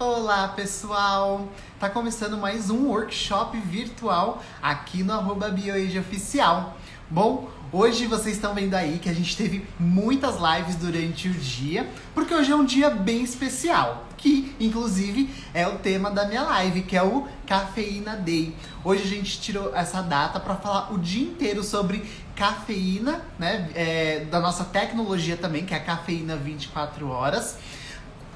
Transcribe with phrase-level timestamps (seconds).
[0.00, 1.48] Olá pessoal!
[1.80, 6.76] Tá começando mais um workshop virtual aqui no arroba BioAge Oficial.
[7.10, 11.90] Bom, hoje vocês estão vendo aí que a gente teve muitas lives durante o dia,
[12.14, 16.82] porque hoje é um dia bem especial, que inclusive é o tema da minha live,
[16.82, 18.54] que é o Cafeína Day.
[18.84, 23.68] Hoje a gente tirou essa data para falar o dia inteiro sobre cafeína, né?
[23.74, 27.58] É, da nossa tecnologia também, que é a cafeína 24 horas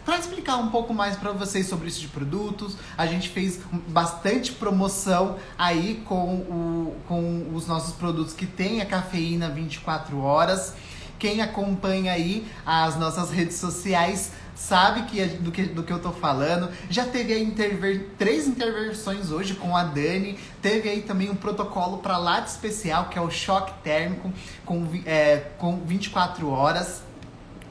[0.04, 2.76] para explicar um pouco mais para vocês sobre isso de produtos.
[2.96, 8.86] A gente fez bastante promoção aí com, o, com os nossos produtos que tem a
[8.86, 10.74] cafeína 24 horas.
[11.18, 16.10] Quem acompanha aí as nossas redes sociais sabe que, do, que, do que eu tô
[16.10, 16.68] falando.
[16.90, 20.36] Já teve interver, três intervenções hoje com a Dani.
[20.60, 24.32] Teve aí também um protocolo para lado especial, que é o choque térmico
[24.64, 27.02] com, é, com 24 horas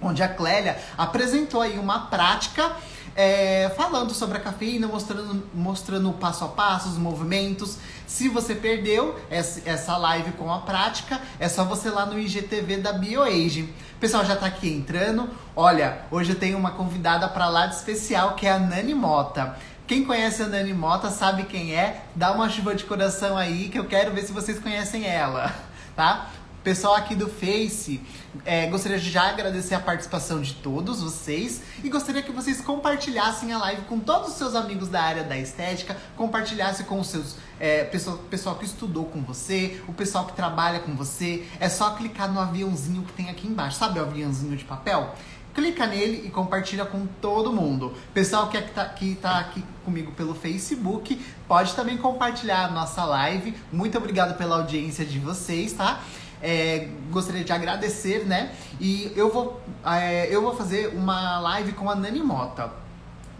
[0.02, 2.72] onde a Clélia apresentou aí uma prática
[3.16, 7.78] é, falando sobre a cafeína, mostrando, mostrando passo a passo, os movimentos.
[8.08, 12.94] Se você perdeu essa live com a prática, é só você lá no IGTV da
[12.94, 13.74] BioAge.
[14.00, 15.30] Pessoal já tá aqui entrando.
[15.56, 19.56] Olha, hoje eu tenho uma convidada para lá de especial que é a Nani Mota.
[19.86, 22.06] Quem conhece a Nani Mota sabe quem é.
[22.16, 25.54] Dá uma chuva de coração aí que eu quero ver se vocês conhecem ela,
[25.96, 26.30] tá?
[26.64, 28.00] Pessoal aqui do Face,
[28.46, 33.52] é, gostaria de já agradecer a participação de todos vocês e gostaria que vocês compartilhassem
[33.52, 37.36] a live com todos os seus amigos da área da estética, compartilhasse com os seus
[37.60, 41.46] é, pessoal, pessoal que estudou com você, o pessoal que trabalha com você.
[41.60, 45.14] É só clicar no aviãozinho que tem aqui embaixo, sabe o aviãozinho de papel?
[45.54, 47.94] clica nele e compartilha com todo mundo.
[48.14, 53.04] Pessoal que, é, tá, que tá aqui comigo pelo Facebook, pode também compartilhar a nossa
[53.04, 53.54] live.
[53.72, 56.02] Muito obrigado pela audiência de vocês, tá?
[56.42, 58.52] É, gostaria de agradecer, né?
[58.80, 62.82] E eu vou, é, eu vou fazer uma live com a Nani Mota.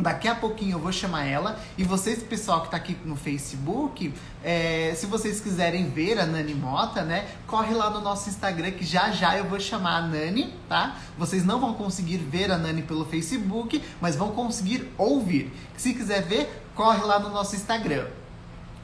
[0.02, 1.60] Daqui a pouquinho eu vou chamar ela.
[1.78, 4.12] E vocês, pessoal que está aqui no Facebook,
[4.44, 7.28] é, se vocês quiserem ver a Nani Mota, né?
[7.46, 10.98] Corre lá no nosso Instagram que já já eu vou chamar a Nani, tá?
[11.18, 15.52] Vocês não vão conseguir ver a Nani pelo Facebook, mas vão conseguir ouvir.
[15.78, 18.08] Se quiser ver, corre lá no nosso Instagram.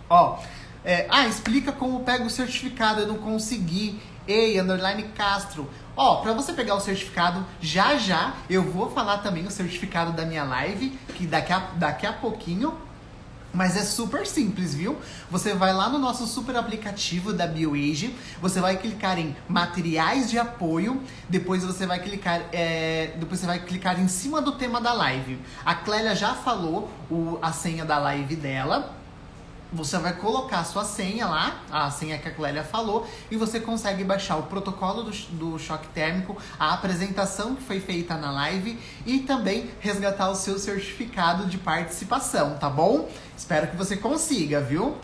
[0.10, 0.40] Ó,
[0.88, 4.00] é, ah, explica como pega o certificado, eu não consegui.
[4.26, 5.70] Ei, underline Castro.
[5.98, 10.26] Ó, pra você pegar o certificado, já já eu vou falar também o certificado da
[10.26, 12.74] minha live, que daqui a, daqui a pouquinho.
[13.54, 14.98] Mas é super simples, viu?
[15.30, 20.38] Você vai lá no nosso super aplicativo da BioAge, você vai clicar em materiais de
[20.38, 24.94] apoio, depois você vai clicar, é, depois você vai clicar em cima do tema da
[24.94, 25.38] live.
[25.66, 28.96] A Clélia já falou o, a senha da live dela
[29.72, 33.60] você vai colocar a sua senha lá, a senha que a Clélia falou, e você
[33.60, 38.80] consegue baixar o protocolo do, do choque térmico, a apresentação que foi feita na live
[39.06, 43.10] e também resgatar o seu certificado de participação, tá bom?
[43.38, 44.98] Espero que você consiga, viu?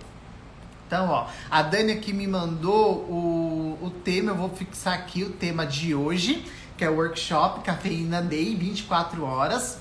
[0.88, 5.32] Então, ó, a Dani aqui me mandou o, o tema, eu vou fixar aqui o
[5.32, 6.46] tema de hoje,
[6.78, 9.80] que é o workshop Cafeína Day 24 horas.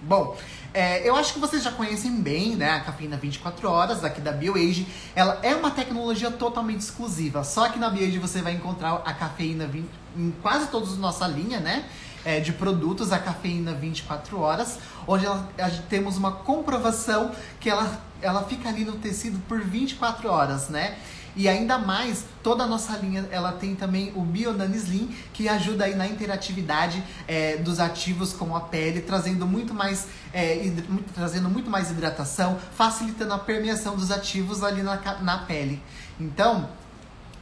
[0.00, 0.36] Bom,
[0.74, 4.32] é, eu acho que vocês já conhecem bem, né, a cafeína 24 horas aqui da
[4.32, 4.86] BioAge.
[5.14, 7.44] Ela é uma tecnologia totalmente exclusiva.
[7.44, 11.26] Só que na BioAge você vai encontrar a cafeína 20, em quase todos a nossa
[11.26, 11.84] linha, né,
[12.24, 15.46] é, de produtos, a cafeína 24 horas, onde ela,
[15.88, 20.96] temos uma comprovação que ela, ela fica ali no tecido por 24 horas, né?
[21.34, 25.84] E ainda mais, toda a nossa linha, ela tem também o Bionani Slim, que ajuda
[25.84, 30.70] aí na interatividade é, dos ativos com a pele, trazendo muito mais é,
[31.14, 35.82] trazendo muito mais hidratação, facilitando a permeação dos ativos ali na, na pele.
[36.20, 36.68] Então,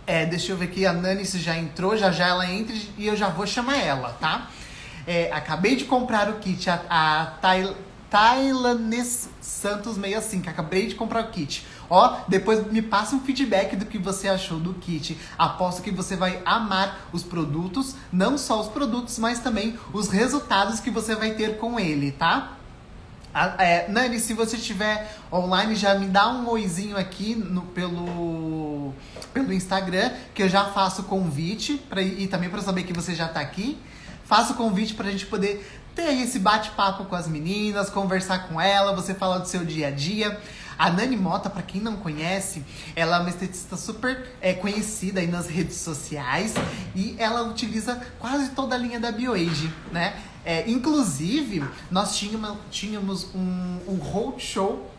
[0.06, 3.17] é, deixa eu ver aqui, a Nani já entrou, já já ela entra e eu
[3.17, 4.49] já vou chamar ela, tá?
[5.06, 7.75] É, acabei de comprar o kit, a, a Thail
[8.11, 10.50] Thailandês Santos 65.
[10.50, 11.65] Acabei de comprar o kit.
[11.91, 15.19] Ó, depois me passa um feedback do que você achou do kit.
[15.37, 20.79] Aposto que você vai amar os produtos, não só os produtos, mas também os resultados
[20.79, 22.56] que você vai ter com ele, tá?
[23.59, 28.93] É, Nani, se você estiver online, já me dá um oizinho aqui no, pelo,
[29.32, 33.29] pelo Instagram, que eu já faço convite pra, e também para saber que você já
[33.29, 33.79] tá aqui.
[34.25, 35.64] Faço o convite para a gente poder
[35.94, 39.91] ter esse bate-papo com as meninas, conversar com ela, você falar do seu dia a
[39.91, 40.41] dia.
[40.81, 42.65] A Nani Mota, para quem não conhece,
[42.97, 46.55] ela é uma esteticista super é, conhecida aí nas redes sociais
[46.97, 50.19] e ela utiliza quase toda a linha da BioAge, né?
[50.43, 54.91] É, inclusive, nós tínhamos, tínhamos um, um roadshow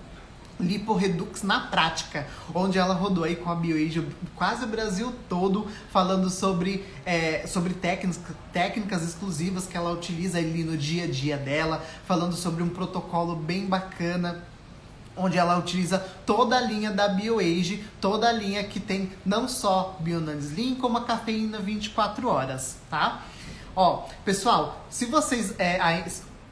[0.59, 6.29] Liporedux na prática, onde ela rodou aí com a BioAge quase o Brasil todo, falando
[6.29, 8.19] sobre, é, sobre técnicas,
[8.53, 13.35] técnicas exclusivas que ela utiliza ali no dia a dia dela, falando sobre um protocolo
[13.35, 14.50] bem bacana
[15.15, 19.97] onde ela utiliza toda a linha da BioAge, toda a linha que tem não só
[19.99, 23.23] Bionanislim, como a cafeína 24 horas, tá?
[23.75, 25.55] Ó, pessoal, se vocês.
[25.59, 26.03] É,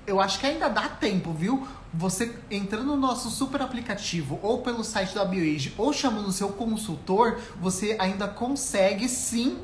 [0.08, 1.68] eu acho que ainda dá tempo, viu?
[1.94, 6.50] Você entrando no nosso super aplicativo ou pelo site da BioAge ou chamando o seu
[6.50, 9.58] consultor, você ainda consegue sim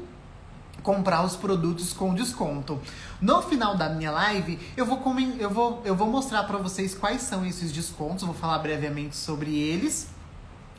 [0.86, 2.80] comprar os produtos com desconto.
[3.20, 5.02] No final da minha live, eu vou,
[5.40, 9.58] eu vou, eu vou mostrar para vocês quais são esses descontos, vou falar brevemente sobre
[9.58, 10.14] eles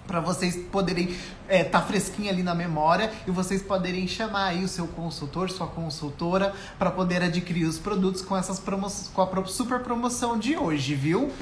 [0.07, 1.19] para vocês poderem estar
[1.49, 5.67] é, tá fresquinho ali na memória e vocês poderem chamar aí o seu consultor, sua
[5.67, 10.95] consultora, para poder adquirir os produtos com essas promoções, com a super promoção de hoje,
[10.95, 11.33] viu?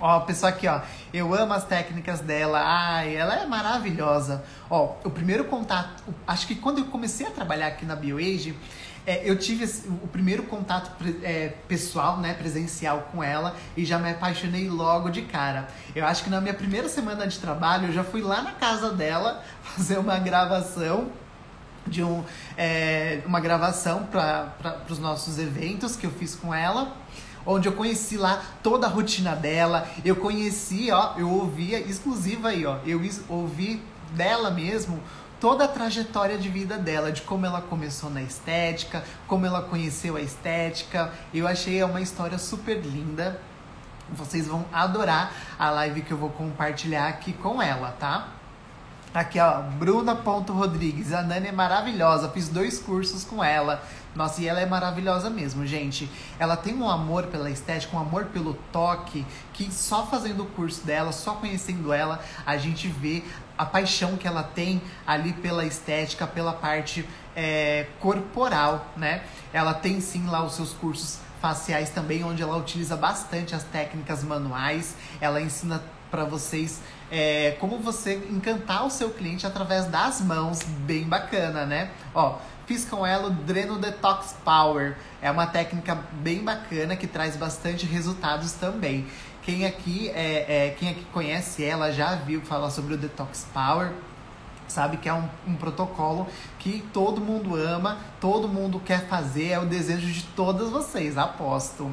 [0.00, 0.80] Ó, pessoal aqui, ó.
[1.12, 2.60] Eu amo as técnicas dela.
[2.62, 4.44] Ai, ela é maravilhosa.
[4.70, 8.56] Ó, o primeiro contato, acho que quando eu comecei a trabalhar aqui na BioAge,
[9.04, 9.64] é, eu tive
[10.02, 10.92] o primeiro contato
[11.22, 15.66] é, pessoal, né, presencial com ela e já me apaixonei logo de cara.
[15.96, 18.92] Eu acho que na minha primeira semana de trabalho eu já fui lá na casa
[18.92, 21.10] dela fazer uma gravação
[21.86, 22.22] de um,
[22.56, 26.94] é, uma gravação para os nossos eventos que eu fiz com ela
[27.48, 29.88] onde eu conheci lá toda a rotina dela.
[30.04, 35.00] Eu conheci, ó, eu ouvia exclusiva aí, ó, eu ouvi dela mesmo
[35.40, 40.16] toda a trajetória de vida dela, de como ela começou na estética, como ela conheceu
[40.16, 41.10] a estética.
[41.32, 43.40] Eu achei uma história super linda.
[44.10, 48.28] Vocês vão adorar a live que eu vou compartilhar aqui com ela, tá?
[49.14, 51.12] Aqui, ó, Bruna.rodrigues.
[51.12, 52.28] A Nani é maravilhosa.
[52.28, 53.82] Fiz dois cursos com ela.
[54.14, 56.10] Nossa, e ela é maravilhosa mesmo, gente.
[56.38, 60.84] Ela tem um amor pela estética, um amor pelo toque, que só fazendo o curso
[60.84, 63.22] dela, só conhecendo ela, a gente vê
[63.56, 69.22] a paixão que ela tem ali pela estética, pela parte é, corporal, né?
[69.52, 74.24] Ela tem sim lá os seus cursos faciais também, onde ela utiliza bastante as técnicas
[74.24, 74.96] manuais.
[75.20, 76.80] Ela ensina para vocês
[77.10, 81.90] é, como você encantar o seu cliente através das mãos, bem bacana, né?
[82.14, 82.38] Ó,
[82.68, 84.94] fiz com ela o Dreno Detox Power.
[85.22, 89.06] É uma técnica bem bacana que traz bastante resultados também.
[89.42, 93.90] Quem aqui, é, é, quem aqui conhece ela já viu falar sobre o Detox Power
[94.68, 96.26] sabe que é um, um, protocolo
[96.58, 101.90] que todo mundo ama, todo mundo quer fazer, é o desejo de todas vocês, aposto.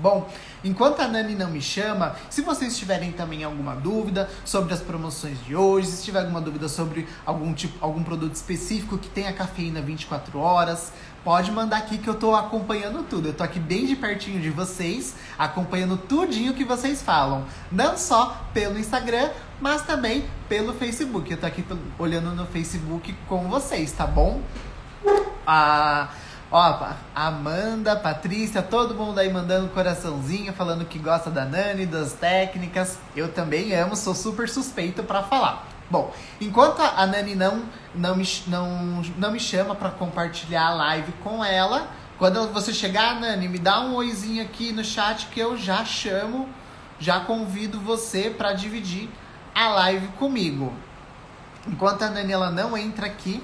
[0.00, 0.28] Bom,
[0.62, 5.42] enquanto a Nani não me chama, se vocês tiverem também alguma dúvida sobre as promoções
[5.44, 9.80] de hoje, se tiver alguma dúvida sobre algum tipo, algum produto específico que tenha cafeína
[9.80, 10.92] 24 horas,
[11.24, 13.28] pode mandar aqui que eu tô acompanhando tudo.
[13.28, 18.44] Eu tô aqui bem de pertinho de vocês, acompanhando tudinho que vocês falam, não só
[18.52, 19.30] pelo Instagram,
[19.60, 21.30] mas também pelo Facebook.
[21.30, 21.64] Eu tô aqui
[21.98, 24.42] olhando no Facebook com vocês, tá bom?
[25.46, 26.08] Ah,
[26.50, 32.98] Ó, Amanda, Patrícia, todo mundo aí mandando coraçãozinho, falando que gosta da Nani, das técnicas.
[33.16, 35.66] Eu também amo, sou super suspeito para falar.
[35.90, 37.62] Bom, enquanto a Nani não,
[37.94, 41.88] não, me, não, não me chama para compartilhar a live com ela,
[42.18, 46.48] quando você chegar, Nani, me dá um oizinho aqui no chat que eu já chamo,
[46.98, 49.10] já convido você para dividir
[49.54, 50.72] a live comigo.
[51.66, 53.42] Enquanto a Nani ela não entra aqui,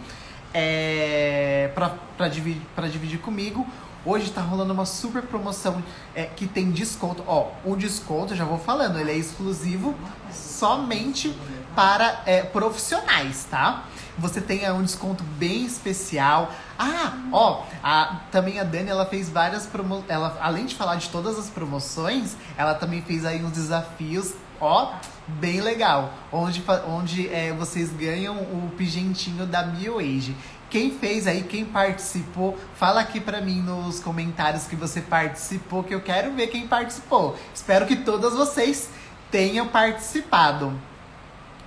[0.52, 3.66] é, para dividir, dividir comigo.
[4.04, 5.82] Hoje está rolando uma super promoção
[6.14, 7.22] é, que tem desconto.
[7.26, 9.94] Ó, o desconto, já vou falando, ele é exclusivo
[10.32, 11.36] somente
[11.74, 13.84] para é, profissionais, tá?
[14.16, 16.50] Você tem é, um desconto bem especial.
[16.78, 20.08] Ah, ó, a, também a Dani ela fez várias promoções.
[20.08, 24.94] Ela, além de falar de todas as promoções, ela também fez aí uns desafios, ó,
[25.38, 26.12] bem legal.
[26.32, 30.36] Onde, onde é, vocês ganham o pigentinho da BioAge.
[30.70, 35.92] Quem fez aí, quem participou, fala aqui pra mim nos comentários que você participou, que
[35.92, 37.36] eu quero ver quem participou.
[37.52, 38.88] Espero que todas vocês
[39.32, 40.72] tenham participado.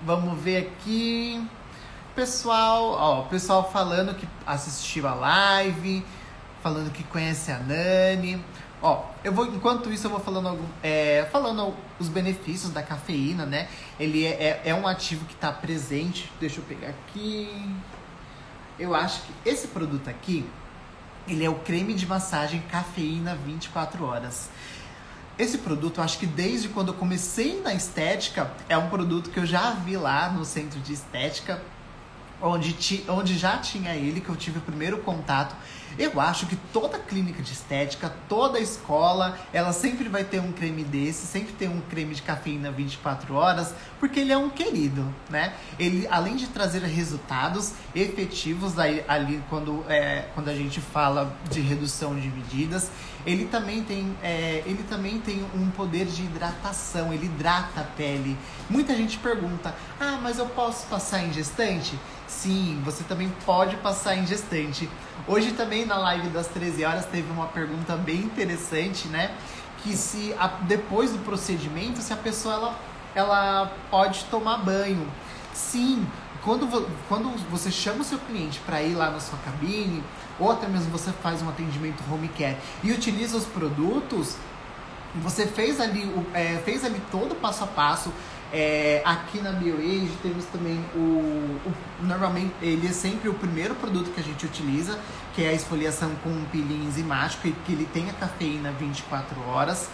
[0.05, 1.46] Vamos ver aqui.
[2.15, 6.05] Pessoal, ó, pessoal falando que assistiu a live,
[6.62, 8.43] falando que conhece a Nani.
[8.82, 13.67] Ó, eu vou, enquanto isso, eu vou falando, é, falando os benefícios da cafeína, né?
[14.00, 16.31] Ele é, é, é um ativo que está presente.
[16.39, 17.50] Deixa eu pegar aqui.
[18.77, 20.45] Eu acho que esse produto aqui,
[21.27, 24.50] ele é o creme de massagem cafeína 24 horas.
[25.38, 29.39] Esse produto, eu acho que desde quando eu comecei na estética, é um produto que
[29.39, 31.60] eu já vi lá no centro de estética
[32.41, 35.55] onde, ti, onde já tinha ele, que eu tive o primeiro contato.
[35.97, 40.83] Eu acho que toda clínica de estética, toda escola, ela sempre vai ter um creme
[40.83, 45.53] desse, sempre tem um creme de cafeína 24 horas, porque ele é um querido, né?
[45.77, 51.62] Ele, além de trazer resultados efetivos aí, ali quando, é, quando a gente fala de
[51.62, 52.89] redução de medidas,
[53.25, 58.38] ele também tem, é, ele também tem um poder de hidratação, ele hidrata a pele.
[58.69, 61.97] Muita gente pergunta: ah, mas eu posso passar em gestante?
[62.33, 64.89] Sim, você também pode passar em gestante.
[65.27, 69.33] Hoje também na live das 13 horas teve uma pergunta bem interessante, né?
[69.81, 72.79] Que se a, depois do procedimento, se a pessoa ela,
[73.15, 75.07] ela pode tomar banho.
[75.53, 76.05] Sim,
[76.43, 76.67] quando,
[77.07, 80.03] quando você chama o seu cliente para ir lá na sua cabine,
[80.39, 84.35] ou até mesmo você faz um atendimento home care e utiliza os produtos,
[85.15, 88.11] você fez ali, é, fez ali todo o passo a passo.
[88.55, 94.12] É, aqui na BioAge temos também o, o, Normalmente ele é sempre o primeiro produto
[94.12, 95.00] que a gente utiliza,
[95.33, 99.89] que é a esfoliação com peeling enzimático, que ele tem a cafeína 24 horas.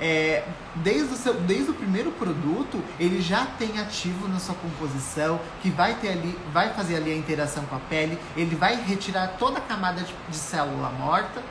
[0.00, 0.44] É,
[0.76, 5.68] desde, o seu, desde o primeiro produto, ele já tem ativo na sua composição, que
[5.70, 9.58] vai ter ali, vai fazer ali a interação com a pele, ele vai retirar toda
[9.58, 11.42] a camada de, de célula morta,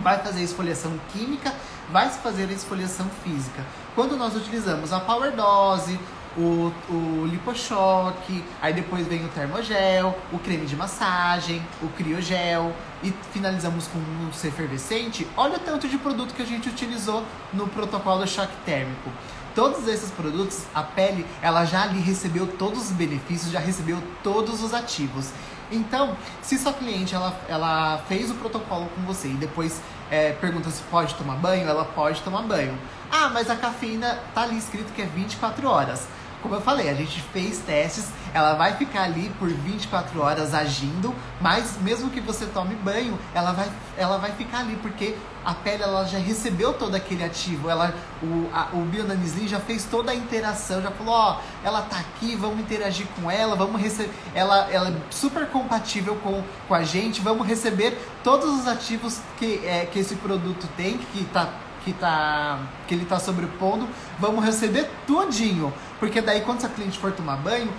[0.00, 1.52] vai fazer a esfoliação química,
[1.90, 3.64] vai fazer a esfoliação física.
[3.94, 5.98] Quando nós utilizamos a Power Dose,
[6.36, 13.12] o, o liposhock, aí depois vem o termogel, o creme de massagem, o criogel e
[13.32, 15.26] finalizamos com um efervescente.
[15.36, 19.10] Olha o tanto de produto que a gente utilizou no protocolo choque térmico.
[19.54, 24.62] Todos esses produtos, a pele, ela já ali recebeu todos os benefícios, já recebeu todos
[24.62, 25.30] os ativos.
[25.70, 30.70] Então, se sua cliente ela, ela fez o protocolo com você e depois é, pergunta
[30.70, 32.76] se pode tomar banho, ela pode tomar banho.
[33.10, 36.06] Ah, mas a cafeína tá ali escrito que é 24 horas.
[36.42, 41.12] Como eu falei, a gente fez testes, ela vai ficar ali por 24 horas agindo,
[41.40, 45.82] mas mesmo que você tome banho, ela vai, ela vai ficar ali, porque a pele
[45.82, 47.92] ela já recebeu todo aquele ativo, ela,
[48.22, 52.36] o, a, o Bionanislin já fez toda a interação, já falou, ó, ela tá aqui,
[52.36, 57.20] vamos interagir com ela, vamos receber, ela, ela é super compatível com, com a gente,
[57.20, 61.48] vamos receber todos os ativos que, é, que esse produto tem, que tá
[61.84, 65.72] que, tá, que ele está sobrepondo, vamos receber tudinho.
[65.98, 67.72] Porque daí quando a cliente for tomar banho,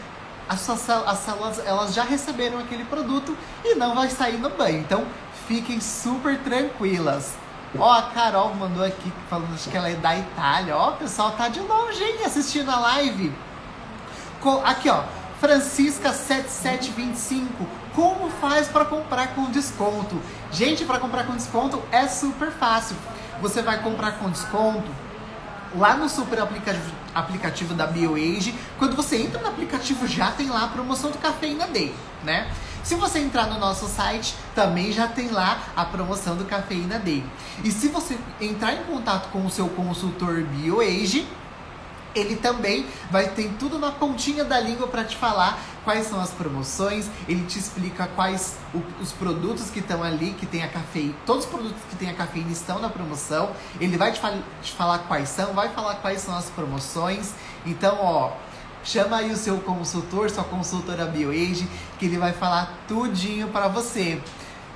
[0.47, 4.79] as, suas, as células elas já receberam aquele produto e não vai sair no banho.
[4.79, 5.05] Então
[5.47, 7.33] fiquem super tranquilas.
[7.77, 10.75] Ó, a Carol mandou aqui falando que ela é da Itália.
[10.75, 13.31] Ó, o pessoal tá de longe, hein, assistindo a live.
[14.65, 15.03] Aqui, ó.
[15.39, 17.65] Francisca 7725.
[17.95, 20.21] Como faz para comprar com desconto?
[20.51, 22.95] Gente, para comprar com desconto é super fácil
[23.41, 24.89] você vai comprar com desconto
[25.75, 28.53] lá no super aplicativo, aplicativo da BioAge.
[28.77, 32.51] Quando você entra no aplicativo, já tem lá a promoção do Cafeína Day, né?
[32.83, 37.23] Se você entrar no nosso site, também já tem lá a promoção do Cafeína Day.
[37.63, 41.27] E se você entrar em contato com o seu consultor BioAge,
[42.15, 46.31] ele também vai ter tudo na pontinha da língua para te falar quais são as
[46.31, 51.13] promoções, ele te explica quais o, os produtos que estão ali, que tem a cafeína,
[51.25, 54.73] todos os produtos que tem a cafeína estão na promoção, ele vai te, fal te
[54.73, 57.33] falar quais são, vai falar quais são as promoções,
[57.65, 58.31] então ó,
[58.83, 64.21] chama aí o seu consultor, sua consultora BioAge, que ele vai falar tudinho para você.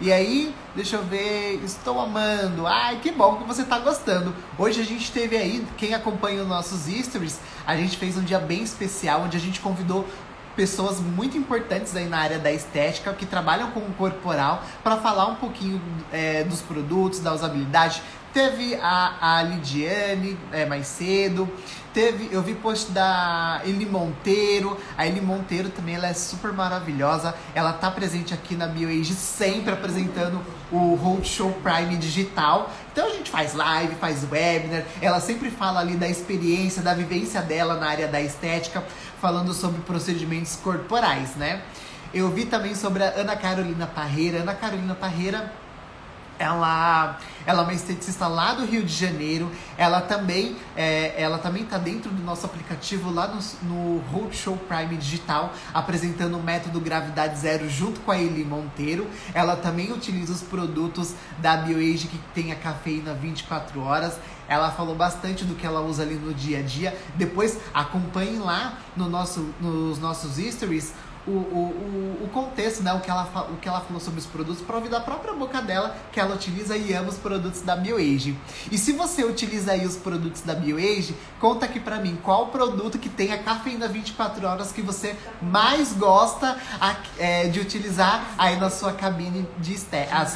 [0.02, 2.66] E aí, deixa eu ver, estou amando.
[2.68, 4.34] Ai, que bom que você está gostando.
[4.58, 8.40] Hoje a gente teve aí, quem acompanha os nossos stories, a gente fez um dia
[8.40, 10.06] bem especial onde a gente convidou
[10.56, 15.28] pessoas muito importantes aí na área da estética que trabalham com o corporal para falar
[15.28, 15.82] um pouquinho
[16.12, 18.02] é, dos produtos, da usabilidade.
[18.34, 21.48] Teve a, a Lidiane é, mais cedo,
[21.94, 24.76] teve, eu vi post da Eli Monteiro.
[24.98, 27.36] A Eli Monteiro também ela é super maravilhosa.
[27.54, 32.72] Ela tá presente aqui na BioAge sempre apresentando o Roadshow Prime Digital.
[32.92, 34.84] Então a gente faz live, faz webinar.
[35.00, 38.84] Ela sempre fala ali da experiência, da vivência dela na área da estética
[39.22, 41.62] falando sobre procedimentos corporais, né?
[42.12, 44.40] Eu vi também sobre a Ana Carolina Parreira.
[44.40, 45.54] Ana Carolina Parreira
[46.40, 49.52] ela, ela é uma esteticista lá do Rio de Janeiro.
[49.78, 54.98] Ela também é, ela também está dentro do nosso aplicativo lá no, no Roadshow Prime
[54.98, 59.08] Digital, apresentando o método Gravidade Zero junto com a Eli Monteiro.
[59.34, 64.18] Ela também utiliza os produtos da BioAge que tem a cafeína 24 horas.
[64.48, 66.98] Ela falou bastante do que ela usa ali no dia a dia.
[67.16, 70.94] Depois acompanhem lá no nosso, nos nossos stories
[71.26, 72.94] o, o, o, contexto, né?
[72.94, 75.62] O que, ela, o que ela falou sobre os produtos para ouvir da própria boca
[75.62, 78.38] dela que ela utiliza e ama os produtos da BioAge.
[78.72, 82.98] E se você utiliza aí os produtos da BioAge, conta aqui para mim qual produto
[82.98, 86.58] que tem a cafeína 24 horas que você mais gosta
[87.18, 89.74] é, de utilizar aí na sua cabine de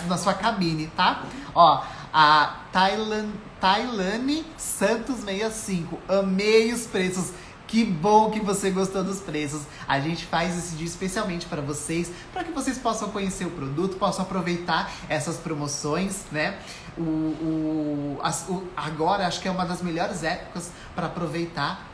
[0.08, 1.24] na sua cabine, tá?
[1.53, 3.29] Ó, a Thailand,
[3.60, 6.00] Tailane Santos 65.
[6.08, 7.32] Amei os preços.
[7.67, 9.63] Que bom que você gostou dos preços.
[9.86, 13.97] A gente faz esse dia especialmente para vocês, para que vocês possam conhecer o produto,
[13.97, 16.57] possam aproveitar essas promoções, né?
[16.97, 21.86] O, o, as, o agora acho que é uma das melhores épocas para aproveitar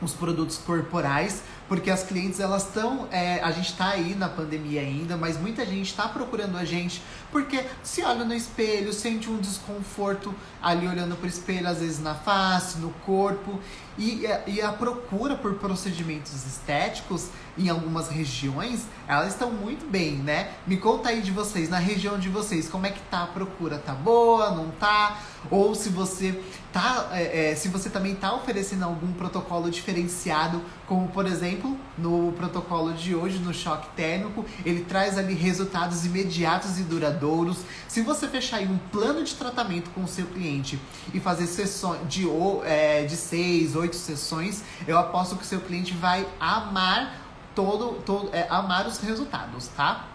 [0.00, 4.80] os produtos corporais, porque as clientes elas estão, é, a gente está aí na pandemia
[4.80, 9.38] ainda, mas muita gente está procurando a gente porque se olha no espelho, sente um
[9.38, 13.60] desconforto ali olhando para o espelho, às vezes na face, no corpo,
[13.98, 20.50] e, e a procura por procedimentos estéticos em algumas regiões, elas estão muito bem, né?
[20.66, 23.78] Me conta aí de vocês, na região de vocês, como é que tá a procura?
[23.78, 25.18] Tá boa, não tá?
[25.50, 26.40] Ou se você
[26.72, 32.32] tá, é, é, se você também tá oferecendo algum protocolo diferenciado, como por exemplo, no
[32.32, 37.58] protocolo de hoje, no choque térmico, ele traz ali resultados imediatos e duradouros.
[37.86, 40.78] Se você fechar aí um plano de tratamento com o seu cliente
[41.12, 42.26] e fazer sessões de,
[42.64, 47.23] é, de seis, oito sessões, eu aposto que o seu cliente vai amar
[47.54, 50.08] todo, todo é, amar os resultados, tá?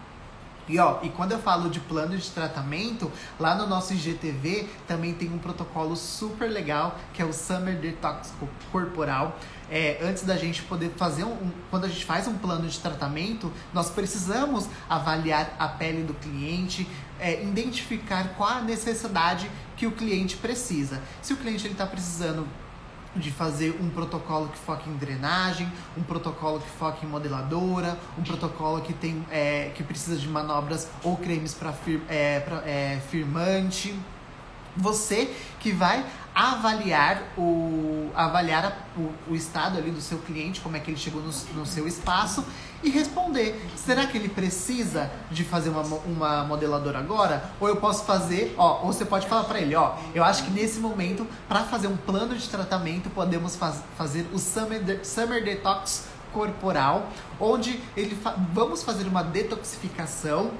[0.70, 5.12] E ó, e quando eu falo de plano de tratamento, lá no nosso IGTV também
[5.12, 8.32] tem um protocolo super legal que é o Summer Detox
[8.70, 9.36] Corporal.
[9.68, 12.78] É, antes da gente poder fazer um, um, quando a gente faz um plano de
[12.78, 19.92] tratamento, nós precisamos avaliar a pele do cliente, é, identificar qual a necessidade que o
[19.92, 21.00] cliente precisa.
[21.20, 22.46] Se o cliente está precisando
[23.16, 28.22] de fazer um protocolo que foca em drenagem, um protocolo que foca em modeladora, um
[28.22, 33.94] protocolo que tem é, que precisa de manobras ou cremes para fir, é, é, firmante.
[34.76, 40.76] Você que vai avaliar o avaliar a, o, o, estado ali do seu cliente, como
[40.76, 42.44] é que ele chegou no, no, seu espaço
[42.82, 47.50] e responder, será que ele precisa de fazer uma, uma modeladora agora?
[47.60, 50.50] Ou eu posso fazer, ó, ou você pode falar para ele, ó, eu acho que
[50.50, 55.44] nesse momento, para fazer um plano de tratamento, podemos faz, fazer o Summer, de, Summer
[55.44, 57.08] Detox corporal,
[57.38, 60.52] onde ele fa vamos fazer uma detoxificação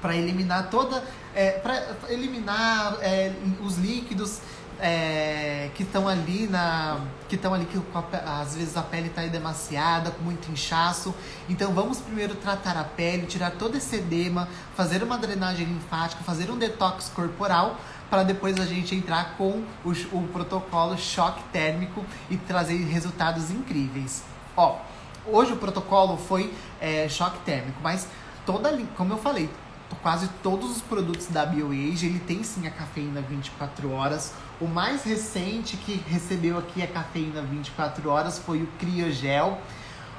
[0.00, 1.02] para eliminar toda,
[1.34, 3.32] é, para eliminar é,
[3.64, 4.40] os líquidos
[4.80, 7.00] é, que estão ali na.
[7.28, 7.80] que estão ali que
[8.24, 11.14] às vezes a pele está demasiada, com muito inchaço.
[11.48, 16.50] Então vamos primeiro tratar a pele, tirar todo esse edema, fazer uma drenagem linfática, fazer
[16.50, 17.76] um detox corporal
[18.08, 24.22] para depois a gente entrar com o, o protocolo choque térmico e trazer resultados incríveis.
[24.56, 24.78] Ó,
[25.26, 28.08] hoje o protocolo foi é, choque térmico, mas
[28.46, 29.50] toda, como eu falei,
[29.96, 34.32] quase todos os produtos da BioAge, ele tem sim a cafeína 24 horas.
[34.60, 39.58] O mais recente que recebeu aqui a cafeína 24 horas foi o Criogel.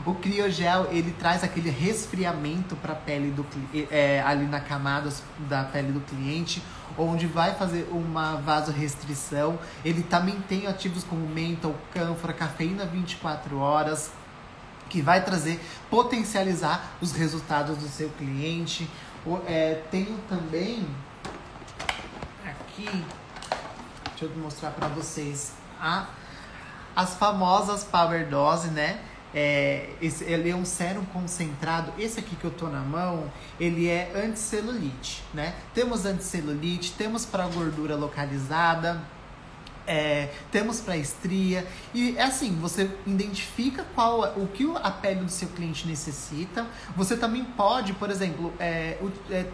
[0.05, 3.45] O Criogel, ele traz aquele resfriamento para a pele do
[3.91, 6.63] é, ali na camada da pele do cliente,
[6.97, 9.59] onde vai fazer uma vasorestrição.
[9.83, 14.11] Ele também tem ativos como menthol, cânfora, cafeína 24 horas,
[14.89, 18.89] que vai trazer, potencializar os resultados do seu cliente.
[19.47, 20.87] É, tenho também
[22.45, 22.89] aqui,
[24.09, 26.07] deixa eu mostrar para vocês a,
[26.95, 29.01] as famosas Power Dose, né?
[29.33, 31.93] É, esse, ele é um sérum concentrado.
[31.99, 35.53] Esse aqui que eu tô na mão, ele é anticelulite, né?
[35.73, 39.01] Temos anticelulite, temos para gordura localizada
[39.89, 41.67] é, temos para estria.
[41.95, 46.67] E é assim, você identifica qual o que a pele do seu cliente necessita.
[46.95, 48.99] Você também pode, por exemplo, é,
[49.31, 49.45] é,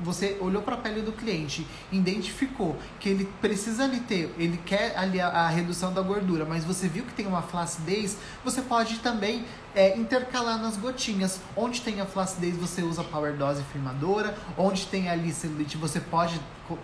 [0.00, 4.96] você olhou para a pele do cliente, identificou que ele precisa ali ter, ele quer
[4.96, 8.98] ali a, a redução da gordura, mas você viu que tem uma flacidez, você pode
[8.98, 11.40] também é, intercalar nas gotinhas.
[11.56, 14.36] Onde tem a flacidez, você usa Power Dose firmadora.
[14.56, 16.40] Onde tem ali celulite, você pode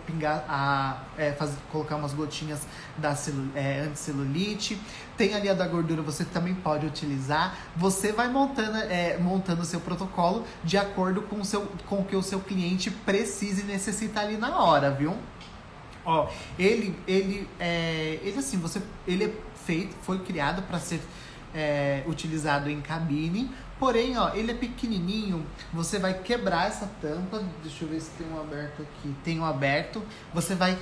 [0.07, 2.66] pingar a, é, fazer, colocar umas gotinhas
[2.98, 3.16] da
[3.55, 4.81] é, anticelulite.
[5.16, 7.57] Tem ali a da gordura, você também pode utilizar.
[7.76, 12.05] Você vai montando é, montando o seu protocolo de acordo com o, seu, com o
[12.05, 15.16] que o seu cliente precisa e necessita ali na hora, viu?
[16.05, 19.33] Ó, ele, ele, é, ele assim, você, ele é
[19.66, 21.00] feito, foi criado para ser
[21.55, 23.51] é, utilizado em cabine.
[23.79, 27.43] Porém, ó, ele é pequenininho, você vai quebrar essa tampa.
[27.63, 29.15] Deixa eu ver se tem um aberto aqui.
[29.25, 30.03] Tem um aberto.
[30.35, 30.79] Você vai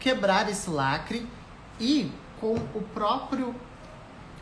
[0.00, 1.26] quebrar esse lacre
[1.78, 3.54] e com o próprio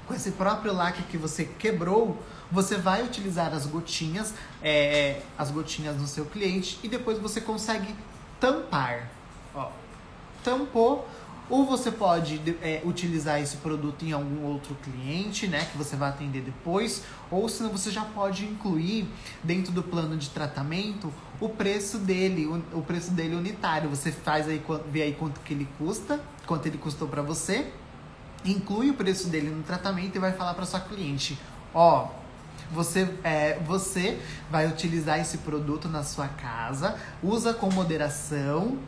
[0.06, 5.96] com esse próprio lacre que você quebrou, você vai utilizar as gotinhas, é, as gotinhas
[5.96, 7.94] no seu cliente e depois você consegue
[8.40, 9.08] tampar.
[9.54, 9.70] Ó,
[10.42, 11.08] tampou,
[11.50, 16.08] ou você pode é, utilizar esse produto em algum outro cliente, né, que você vai
[16.08, 19.06] atender depois, ou senão você já pode incluir
[19.42, 23.90] dentro do plano de tratamento o preço dele, o, o preço dele unitário.
[23.90, 27.72] Você faz aí, vê aí quanto que ele custa, quanto ele custou para você,
[28.44, 31.38] inclui o preço dele no tratamento e vai falar para sua cliente,
[31.74, 32.08] ó,
[32.70, 34.18] você, é, você
[34.50, 38.78] vai utilizar esse produto na sua casa, usa com moderação,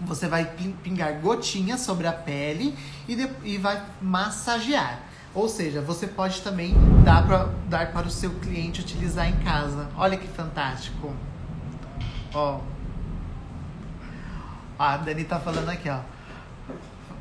[0.00, 0.44] você vai
[0.82, 5.00] pingar gotinhas sobre a pele e, de, e vai massagear.
[5.34, 9.88] Ou seja, você pode também dar, pra, dar para o seu cliente utilizar em casa.
[9.96, 11.14] Olha que fantástico.
[12.34, 12.60] Ó.
[14.78, 16.00] A Dani tá falando aqui, ó.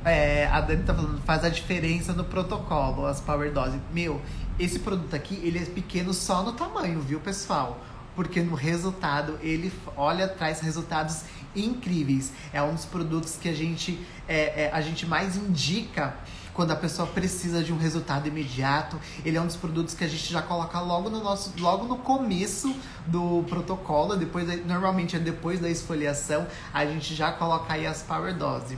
[0.04, 3.80] É, a Dani tá falando, faz a diferença no protocolo, as Power Dose.
[3.94, 4.22] Meu,
[4.58, 7.78] esse produto aqui, ele é pequeno só no tamanho, viu, pessoal?
[8.16, 11.24] Porque no resultado, ele, olha, traz resultados.
[12.54, 16.16] É um dos produtos que a gente, é, é, a gente mais indica
[16.54, 19.00] quando a pessoa precisa de um resultado imediato.
[19.24, 21.98] Ele é um dos produtos que a gente já coloca logo no nosso, logo no
[21.98, 22.76] começo
[23.08, 28.36] do protocolo, depois normalmente é depois da esfoliação, a gente já coloca aí as power
[28.36, 28.78] dose.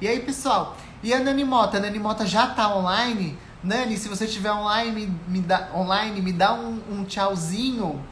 [0.00, 1.76] E aí, pessoal, e a Nani Mota?
[1.76, 3.38] A Nani Mota já tá online?
[3.62, 8.04] Nani, se você estiver online, me dá, online, me dá um, um tchauzinho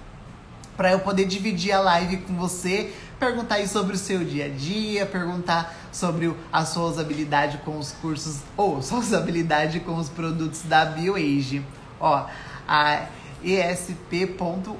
[0.76, 4.48] para eu poder dividir a live com você perguntar aí sobre o seu dia a
[4.48, 10.62] dia, perguntar sobre a sua usabilidade com os cursos ou sua usabilidade com os produtos
[10.62, 11.62] da BioAge.
[12.00, 12.26] Ó,
[12.66, 13.04] a
[13.44, 14.72] esp.olive.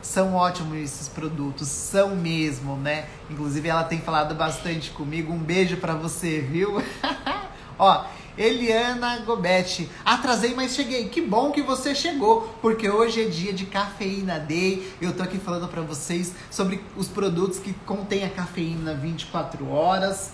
[0.00, 3.06] São ótimos esses produtos, são mesmo, né?
[3.28, 5.32] Inclusive ela tem falado bastante comigo.
[5.32, 6.80] Um beijo para você, viu?
[7.78, 8.04] Ó,
[8.40, 9.90] Eliana Gobetti.
[10.02, 11.10] Atrasei, mas cheguei.
[11.10, 14.90] Que bom que você chegou, porque hoje é dia de cafeína day.
[14.98, 20.32] Eu tô aqui falando para vocês sobre os produtos que contêm a cafeína 24 horas.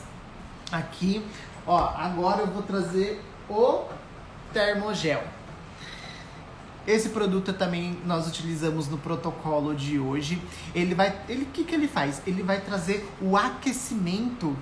[0.70, 1.20] Aqui,
[1.66, 3.82] ó, agora eu vou trazer o
[4.52, 5.24] termogel.
[6.86, 10.40] Esse produto também nós utilizamos no protocolo de hoje.
[10.72, 12.22] Ele vai, ele que que ele faz?
[12.24, 14.56] Ele vai trazer o aquecimento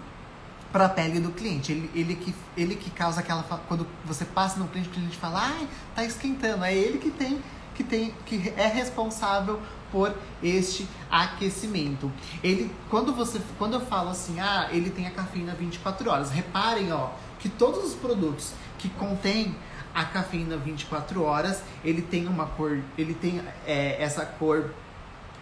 [0.75, 1.71] para a pele do cliente.
[1.71, 3.45] Ele, ele, que, ele que causa aquela.
[3.69, 6.65] Quando você passa no cliente, o cliente fala, ai, tá esquentando.
[6.65, 7.41] É ele que tem,
[7.77, 12.11] que tem, que é responsável por este aquecimento.
[12.43, 16.33] Ele, quando você, quando eu falo assim, ah, ele tem a cafeína 24 horas.
[16.33, 19.55] Reparem, ó, que todos os produtos que contêm
[19.95, 24.75] a cafeína 24 horas, ele tem uma cor, ele tem é, essa cor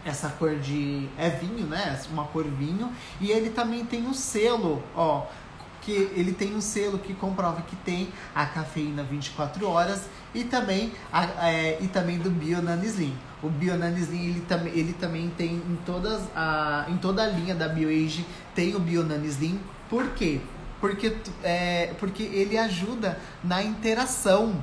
[0.04, 1.08] essa cor de.
[1.18, 2.00] É vinho, né?
[2.10, 2.90] Uma cor vinho.
[3.20, 5.26] E ele também tem um selo, ó.
[5.80, 10.92] Que ele tem um selo que comprova que tem a cafeína 24 horas e também,
[11.12, 13.16] a, é, e também do Bionanislim.
[13.42, 17.68] O Bionanislim ele, tam, ele também tem em, todas a, em toda a linha da
[17.68, 19.60] BioAge tem o Bionanislim.
[19.90, 20.40] Por quê?
[20.80, 24.62] Porque, é, porque ele ajuda na interação.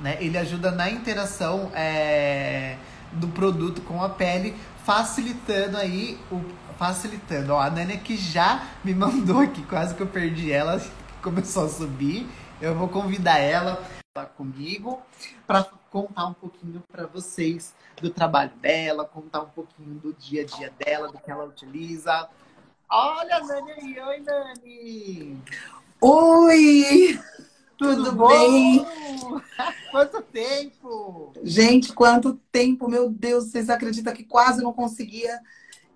[0.00, 0.18] Né?
[0.20, 1.70] Ele ajuda na interação.
[1.72, 2.76] É,
[3.16, 6.40] do produto com a pele, facilitando aí o
[6.76, 7.52] facilitando.
[7.52, 10.80] Ó, a Nani que já me mandou aqui, quase que eu perdi ela,
[11.22, 12.28] começou a subir.
[12.60, 13.82] Eu vou convidar ela
[14.16, 15.00] lá comigo
[15.46, 20.46] para contar um pouquinho para vocês do trabalho dela, contar um pouquinho do dia a
[20.46, 22.28] dia dela, do que ela utiliza.
[22.88, 25.42] Olha a Nani aí, oi Nani!
[26.00, 27.18] Oi!
[27.76, 28.86] Tudo, Tudo bem?
[29.90, 31.32] Quanto tempo?
[31.42, 35.40] Gente, quanto tempo, meu Deus, vocês acreditam que quase não conseguia?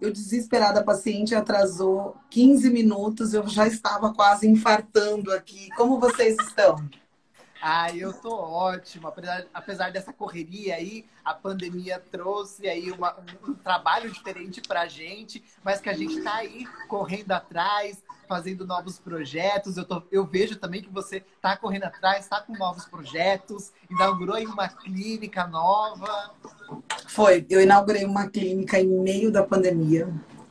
[0.00, 5.68] Eu desesperada, a paciente atrasou 15 minutos, eu já estava quase infartando aqui.
[5.76, 6.88] Como vocês estão?
[7.60, 9.08] Ah, eu tô ótimo.
[9.08, 14.86] Apesar, apesar dessa correria aí, a pandemia trouxe aí uma, um, um trabalho diferente pra
[14.86, 19.76] gente, mas que a gente tá aí correndo atrás, fazendo novos projetos.
[19.76, 24.36] Eu, tô, eu vejo também que você está correndo atrás, está com novos projetos, inaugurou
[24.36, 26.30] aí uma clínica nova.
[27.08, 30.08] Foi, eu inaugurei uma clínica em meio da pandemia.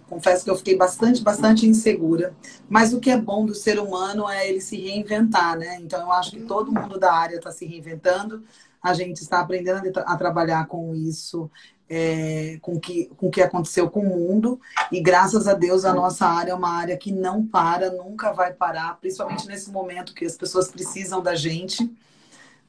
[0.09, 2.35] Confesso que eu fiquei bastante, bastante insegura.
[2.67, 5.77] Mas o que é bom do ser humano é ele se reinventar, né?
[5.79, 8.43] Então eu acho que todo mundo da área está se reinventando.
[8.83, 11.49] A gente está aprendendo a, trabalhar com isso
[11.89, 14.60] é, com que, o com que aconteceu com o mundo.
[14.91, 18.54] E graças a Deus a nossa área é uma área que não para, nunca vai
[18.54, 21.91] parar, principalmente nesse momento que as pessoas precisam da gente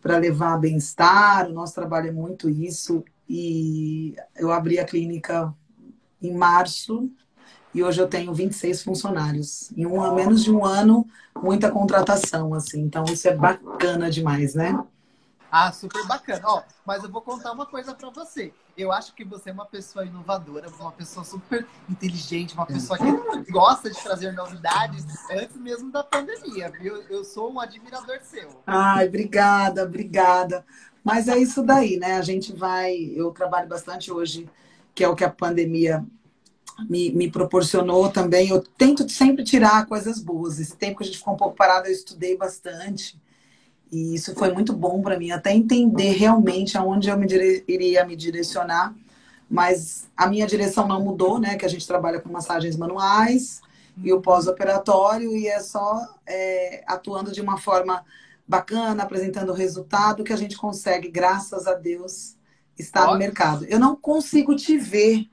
[0.01, 1.49] para levar bem-estar.
[1.49, 3.05] O nosso trabalho é muito isso.
[3.29, 5.55] E eu abri a clínica
[6.23, 7.11] em março
[7.73, 9.71] e hoje eu tenho 26 funcionários.
[9.77, 11.07] Em um, menos de um ano,
[11.41, 12.81] muita contratação, assim.
[12.81, 14.77] Então, isso é bacana demais, né?
[15.51, 16.41] Ah, super bacana.
[16.45, 18.53] Ó, mas eu vou contar uma coisa para você.
[18.81, 23.53] Eu acho que você é uma pessoa inovadora, uma pessoa super inteligente, uma pessoa que
[23.53, 27.03] gosta de trazer novidades antes mesmo da pandemia, viu?
[27.11, 28.49] Eu sou um admirador seu.
[28.67, 30.65] Ai, obrigada, obrigada.
[31.05, 32.17] Mas é isso daí, né?
[32.17, 32.95] A gente vai.
[33.15, 34.49] Eu trabalho bastante hoje,
[34.95, 36.03] que é o que a pandemia
[36.89, 38.49] me, me proporcionou também.
[38.49, 40.59] Eu tento sempre tirar coisas boas.
[40.59, 43.20] Esse tempo que a gente ficou um pouco parado, eu estudei bastante.
[43.91, 47.65] E isso foi muito bom para mim, até entender realmente aonde eu me dire...
[47.67, 48.95] iria me direcionar.
[49.49, 51.57] Mas a minha direção não mudou, né?
[51.57, 53.61] Que a gente trabalha com massagens manuais
[54.03, 58.05] e o pós-operatório, e é só é, atuando de uma forma
[58.47, 62.37] bacana, apresentando o resultado que a gente consegue, graças a Deus,
[62.79, 63.15] estar Ótimo.
[63.15, 63.65] no mercado.
[63.67, 65.29] Eu não consigo te ver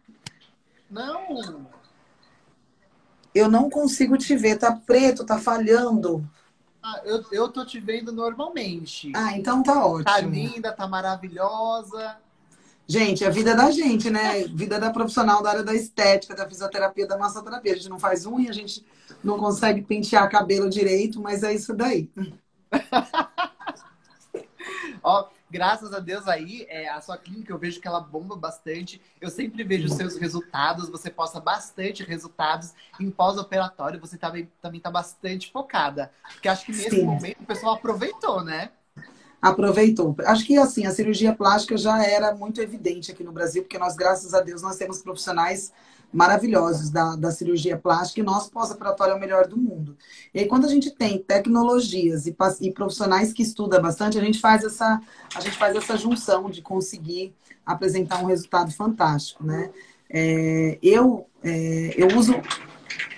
[0.90, 1.68] não.
[3.36, 6.28] Eu não consigo te ver, tá preto, tá falhando.
[6.90, 9.12] Ah, eu, eu tô te vendo normalmente.
[9.14, 10.06] Ah, então tá ótimo.
[10.06, 12.16] Tá linda, tá maravilhosa.
[12.88, 14.48] Gente, a vida da gente, né?
[14.48, 17.74] Vida da profissional da área da estética, da fisioterapia, da massoterapia.
[17.74, 18.86] A gente não faz unha, a gente
[19.22, 22.10] não consegue pentear cabelo direito, mas é isso daí.
[25.04, 29.02] Ó, graças a Deus aí, é, a sua clínica eu vejo que ela bomba bastante.
[29.20, 34.80] Eu sempre vejo os seus resultados, você posta bastante resultados em pós-operatório, você também, também
[34.80, 36.12] tá bastante focada.
[36.34, 37.04] Porque acho que nesse Sim.
[37.04, 38.72] momento o pessoal aproveitou, né?
[39.42, 40.16] Aproveitou.
[40.26, 43.96] Acho que assim, a cirurgia plástica já era muito evidente aqui no Brasil, porque nós,
[43.96, 45.72] graças a Deus, nós temos profissionais
[46.12, 49.98] maravilhosos da, da cirurgia plástica e nosso pós-operatório é o melhor do mundo.
[50.34, 54.40] E aí, quando a gente tem tecnologias e, e, profissionais que estudam bastante, a gente
[54.40, 55.02] faz essa,
[55.36, 57.34] a gente faz essa junção de conseguir
[57.66, 59.70] apresentar um resultado fantástico, né?
[60.10, 62.34] É, eu, é, eu uso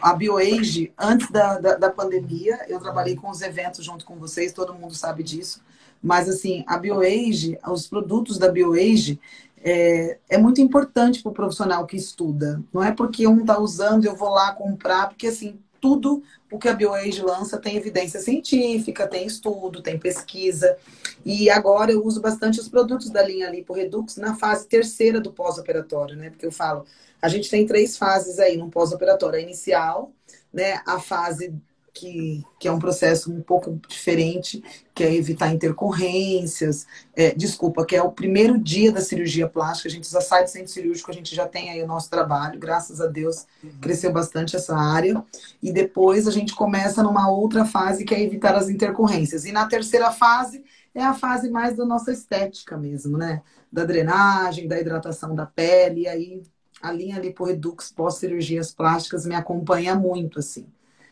[0.02, 4.52] a BioAge antes da, da, da, pandemia, eu trabalhei com os eventos junto com vocês,
[4.52, 5.62] todo mundo sabe disso.
[6.02, 9.20] Mas, assim, a BioAge, os produtos da BioAge,
[9.64, 12.62] é, é muito importante para o profissional que estuda.
[12.74, 16.68] Não é porque um está usando eu vou lá comprar, porque assim, tudo o que
[16.68, 20.78] a BioAge lança tem evidência científica, tem estudo, tem pesquisa.
[21.26, 25.32] E agora eu uso bastante os produtos da linha Lipo Redux na fase terceira do
[25.32, 26.30] pós-operatório, né?
[26.30, 26.86] Porque eu falo,
[27.22, 29.40] a gente tem três fases aí no pós-operatório.
[29.40, 30.12] A inicial,
[30.52, 30.82] né?
[30.86, 31.54] A fase
[32.00, 34.64] que, que é um processo um pouco diferente,
[34.96, 36.88] que é evitar intercorrências.
[37.14, 40.50] É, desculpa, que é o primeiro dia da cirurgia plástica, a gente já sai do
[40.50, 43.72] centro cirúrgico, a gente já tem aí o nosso trabalho, graças a Deus uhum.
[43.82, 45.22] cresceu bastante essa área.
[45.62, 49.44] E depois a gente começa numa outra fase, que é evitar as intercorrências.
[49.44, 50.64] E na terceira fase
[50.96, 53.42] é a fase mais da nossa estética mesmo, né?
[53.72, 56.44] Da drenagem, da hidratação da pele, e aí
[56.82, 60.66] a linha Liporedux pós-cirurgias plásticas me acompanha muito, assim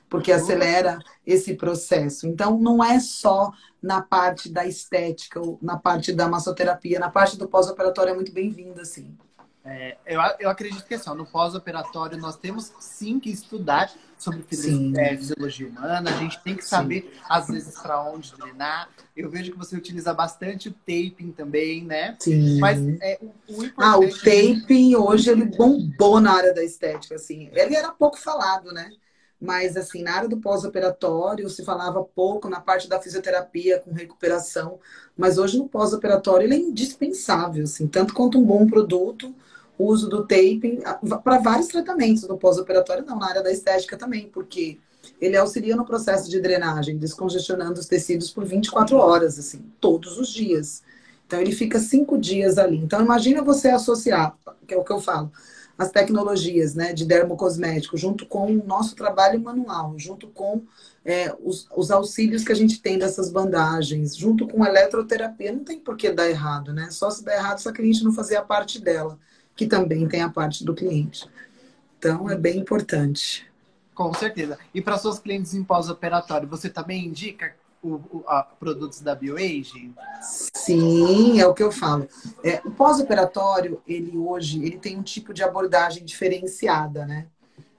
[0.10, 2.28] porque acelera esse processo.
[2.28, 7.38] Então, não é só na parte da estética, ou na parte da massoterapia, na parte
[7.38, 9.15] do pós-operatório é muito bem-vinda, sim.
[9.70, 15.67] É, eu, eu acredito que assim, no pós-operatório nós temos sim que estudar sobre fisiologia
[15.67, 17.22] humana, a gente tem que saber, sim.
[17.30, 18.89] às vezes, para onde drenar.
[19.15, 22.15] Eu vejo que você utiliza bastante o taping também, né?
[22.17, 22.60] Sim.
[22.60, 23.76] Mas é, o, o importante...
[23.78, 27.50] Ah, o taping hoje ele bombou na área da estética, assim.
[27.52, 28.89] Ele era pouco falado, né?
[29.39, 34.80] Mas assim, na área do pós-operatório se falava pouco na parte da fisioterapia com recuperação,
[35.15, 39.34] mas hoje no pós-operatório ele é indispensável, assim, tanto quanto um bom produto,
[39.78, 40.80] o uso do taping
[41.23, 44.80] para vários tratamentos no pós-operatório, não, na área da estética também, porque
[45.21, 50.30] ele auxilia no processo de drenagem, descongestionando os tecidos por 24 horas, assim, todos os
[50.30, 50.84] dias.
[51.26, 52.78] Então ele fica cinco dias ali.
[52.78, 54.36] Então imagina você associar,
[54.67, 55.32] que é o que eu falo,
[55.78, 60.63] as tecnologias né, de dermocosmético, junto com o nosso trabalho manual, junto com
[61.06, 65.63] é, os, os, auxílios que a gente tem dessas bandagens, junto com a eletroterapia, não
[65.63, 66.90] tem por que dar errado, né?
[66.90, 69.20] Só se der errado se a cliente não fazer a parte dela,
[69.56, 71.30] que também tem a parte do cliente.
[72.00, 73.46] Então, é bem importante.
[73.94, 74.60] Com certeza.
[74.74, 79.92] E para suas clientes em pós-operatório, você também indica o, o a, produtos da BioAge?
[80.22, 82.08] Sim, é o que eu falo.
[82.44, 87.28] É, o pós-operatório, ele hoje, ele tem um tipo de abordagem diferenciada, né?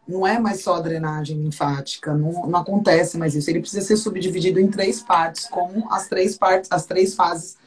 [0.06, 3.50] Não é mais só drenagem linfática, não, não acontece mais isso.
[3.50, 7.58] Ele precisa ser subdividido em três partes, como as três partes, as três fases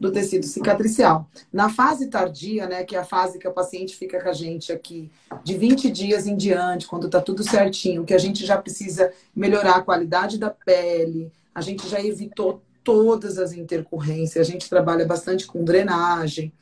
[0.00, 1.28] do tecido cicatricial.
[1.52, 4.72] Na fase tardia, né, que é a fase que a paciente fica com a gente
[4.72, 5.10] aqui
[5.44, 9.76] de 20 dias em diante, quando tá tudo certinho, que a gente já precisa melhorar
[9.76, 15.46] a qualidade da pele, a gente já evitou todas as intercorrências, a gente trabalha bastante
[15.46, 16.52] com drenagem,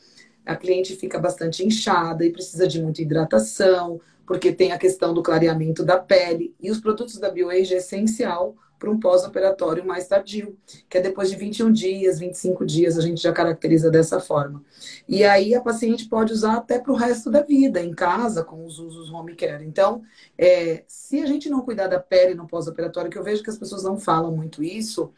[0.45, 5.23] a cliente fica bastante inchada e precisa de muita hidratação, porque tem a questão do
[5.23, 6.55] clareamento da pele.
[6.61, 10.57] E os produtos da BioAge é essencial para um pós-operatório mais tardio,
[10.89, 14.63] que é depois de 21 dias, 25 dias, a gente já caracteriza dessa forma.
[15.09, 18.65] E aí a paciente pode usar até para o resto da vida, em casa, com
[18.65, 19.65] os usos home care.
[19.65, 20.03] Então,
[20.37, 23.59] é, se a gente não cuidar da pele no pós-operatório, que eu vejo que as
[23.59, 25.11] pessoas não falam muito isso,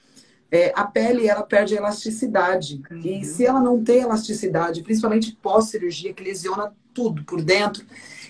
[0.51, 2.83] é, a pele ela perde a elasticidade.
[2.91, 2.99] Uhum.
[2.99, 7.85] E se ela não tem elasticidade, principalmente pós-cirurgia, que lesiona tudo por dentro,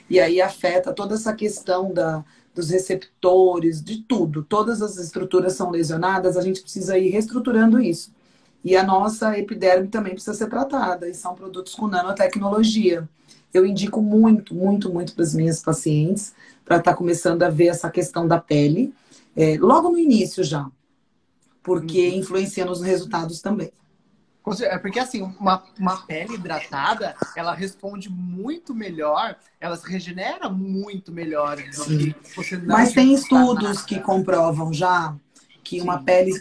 [0.09, 2.25] e aí afeta toda essa questão da,
[2.61, 4.43] dos receptores, de tudo.
[4.43, 8.13] Todas as estruturas são lesionadas, a gente precisa ir reestruturando isso.
[8.63, 13.09] E a nossa epiderme também precisa ser tratada, e são produtos com nanotecnologia.
[13.53, 17.69] Eu indico muito, muito, muito para as minhas pacientes, para estar tá começando a ver
[17.69, 18.95] essa questão da pele,
[19.35, 20.71] é, logo no início já,
[21.63, 22.17] porque uhum.
[22.17, 23.73] influencia nos resultados também.
[24.63, 31.13] É porque assim, uma, uma pele hidratada, ela responde muito melhor, ela se regenera muito
[31.13, 31.59] melhor
[32.57, 33.87] não Mas tem estudos nada.
[33.87, 35.15] que comprovam já
[35.63, 35.83] que Sim.
[35.85, 36.33] uma pele,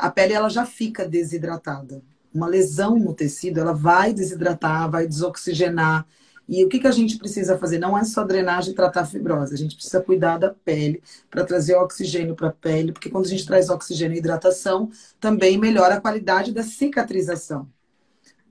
[0.00, 2.02] a pele ela já fica desidratada.
[2.32, 6.06] Uma lesão no tecido, ela vai desidratar, vai desoxigenar,
[6.48, 7.78] e o que, que a gente precisa fazer?
[7.78, 11.44] Não é só drenagem e tratar a fibrose, a gente precisa cuidar da pele para
[11.44, 15.96] trazer oxigênio para a pele, porque quando a gente traz oxigênio e hidratação, também melhora
[15.96, 17.68] a qualidade da cicatrização.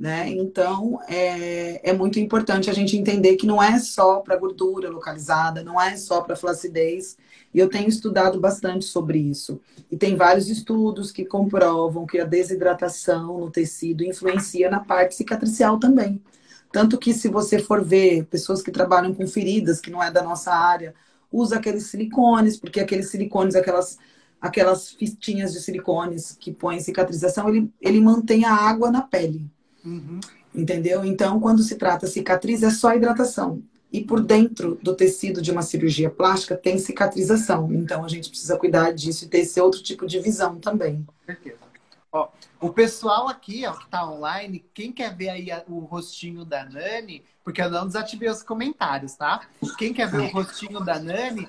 [0.01, 0.29] Né?
[0.29, 5.63] Então, é, é muito importante a gente entender que não é só para gordura localizada,
[5.63, 7.15] não é só para flacidez.
[7.53, 9.61] E eu tenho estudado bastante sobre isso.
[9.91, 15.77] E tem vários estudos que comprovam que a desidratação no tecido influencia na parte cicatricial
[15.77, 16.19] também.
[16.71, 20.23] Tanto que se você for ver pessoas que trabalham com feridas, que não é da
[20.23, 20.93] nossa área,
[21.31, 23.97] usa aqueles silicones, porque aqueles silicones, aquelas,
[24.39, 29.49] aquelas fistinhas de silicones que põem cicatrização, ele, ele mantém a água na pele.
[29.83, 30.19] Uhum.
[30.53, 31.05] Entendeu?
[31.05, 33.61] Então, quando se trata cicatriz, é só hidratação.
[33.91, 37.71] E por dentro do tecido de uma cirurgia plástica tem cicatrização.
[37.73, 41.05] Então, a gente precisa cuidar disso e ter esse outro tipo de visão também.
[41.25, 41.57] Certeza.
[42.11, 46.65] Ó, o pessoal aqui, ó, que tá online, quem quer ver aí o rostinho da
[46.65, 49.47] Nani, porque eu não desativei os comentários, tá?
[49.77, 51.47] Quem quer ver o rostinho da Nani,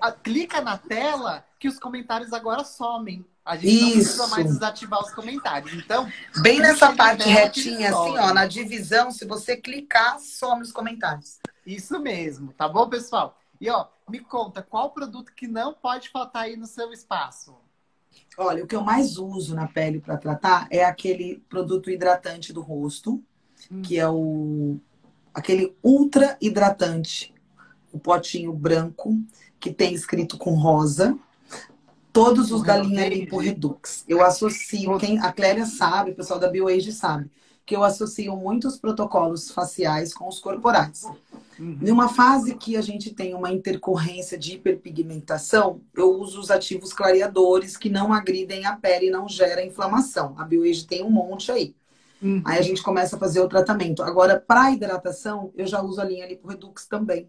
[0.00, 3.26] a, clica na tela que os comentários agora somem.
[3.44, 3.86] A gente Isso.
[3.86, 5.74] não precisa mais desativar os comentários.
[5.74, 11.40] Então, bem nessa parte retinha, assim, ó, na divisão, se você clicar, some os comentários.
[11.66, 13.36] Isso mesmo, tá bom, pessoal?
[13.60, 17.63] E ó, me conta, qual produto que não pode faltar aí no seu espaço?
[18.36, 22.60] Olha, o que eu mais uso na pele para tratar é aquele produto hidratante do
[22.60, 23.22] rosto,
[23.70, 23.82] hum.
[23.82, 24.76] que é o
[25.32, 27.34] aquele ultra hidratante,
[27.92, 29.18] o potinho branco
[29.58, 31.18] que tem escrito com rosa.
[32.12, 34.04] Todos os o da linha Lipo Redux.
[34.06, 37.28] Eu associo, quem a Clélia sabe, o pessoal da BioAge sabe,
[37.66, 41.04] que eu associo muitos protocolos faciais com os corporais.
[41.58, 41.78] Uhum.
[41.80, 47.76] Numa fase que a gente tem uma intercorrência de hiperpigmentação, eu uso os ativos clareadores
[47.76, 50.34] que não agridem a pele e não geram inflamação.
[50.36, 51.74] A BioAge tem um monte aí.
[52.22, 52.42] Uhum.
[52.44, 54.02] Aí a gente começa a fazer o tratamento.
[54.02, 57.28] Agora, para hidratação, eu já uso a linha Liporedux também.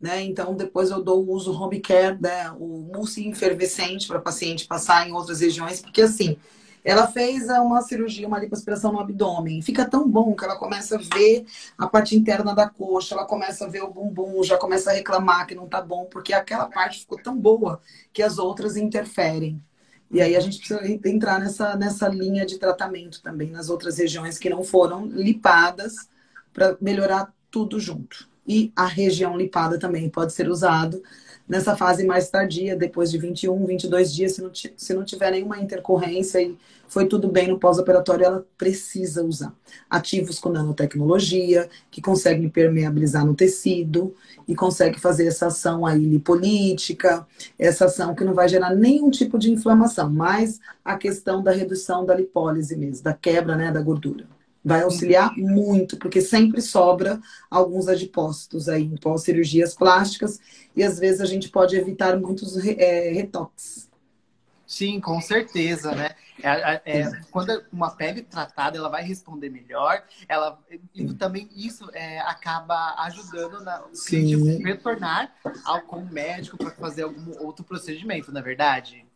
[0.00, 0.22] Né?
[0.22, 2.50] Então, depois eu dou o uso home care, né?
[2.58, 6.36] o mousse efervescente para paciente passar em outras regiões, porque assim,
[6.84, 9.62] ela fez uma cirurgia, uma lipoaspiração no abdômen.
[9.62, 11.44] Fica tão bom que ela começa a ver
[11.78, 15.46] a parte interna da coxa, ela começa a ver o bumbum, já começa a reclamar
[15.46, 17.80] que não tá bom, porque aquela parte ficou tão boa
[18.12, 19.62] que as outras interferem.
[20.10, 24.38] E aí a gente precisa entrar nessa, nessa linha de tratamento também nas outras regiões
[24.38, 25.94] que não foram lipadas
[26.52, 28.28] para melhorar tudo junto.
[28.46, 31.02] E a região lipada também pode ser usado
[31.52, 35.60] nessa fase mais tardia, depois de 21, 22 dias, se não, se não tiver nenhuma
[35.60, 36.56] intercorrência e
[36.88, 39.54] foi tudo bem no pós-operatório, ela precisa usar.
[39.90, 44.14] Ativos com nanotecnologia, que conseguem permeabilizar no tecido
[44.48, 47.26] e consegue fazer essa ação aí lipolítica,
[47.58, 52.06] essa ação que não vai gerar nenhum tipo de inflamação, mas a questão da redução
[52.06, 54.24] da lipólise mesmo, da quebra né, da gordura.
[54.64, 57.20] Vai auxiliar muito, porque sempre sobra
[57.50, 60.38] alguns adipócitos aí em pós-cirurgias plásticas
[60.76, 63.90] e às vezes a gente pode evitar muitos é, retoques.
[64.72, 66.14] Sim, com certeza, né?
[66.42, 70.02] É, é, é, quando uma pele tratada, ela vai responder melhor.
[70.26, 70.58] Ela
[70.94, 74.62] e também isso é, acaba ajudando na Sim.
[74.64, 75.30] retornar
[75.62, 79.06] ao com o médico para fazer algum outro procedimento, na é verdade.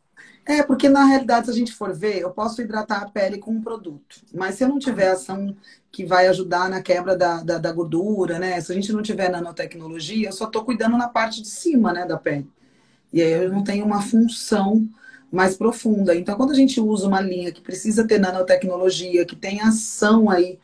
[0.48, 3.50] É, porque na realidade, se a gente for ver, eu posso hidratar a pele com
[3.50, 4.20] um produto.
[4.32, 5.56] Mas se eu não tiver ação
[5.90, 8.61] que vai ajudar na quebra da, da, da gordura, né?
[8.61, 12.06] Se a gente não tiver nanotecnologia, eu só estou cuidando na parte de cima, né,
[12.06, 12.48] da pele.
[13.12, 14.88] E aí eu não tenho uma função
[15.32, 16.14] mais profunda.
[16.14, 20.61] Então, quando a gente usa uma linha que precisa ter nanotecnologia, que tem ação aí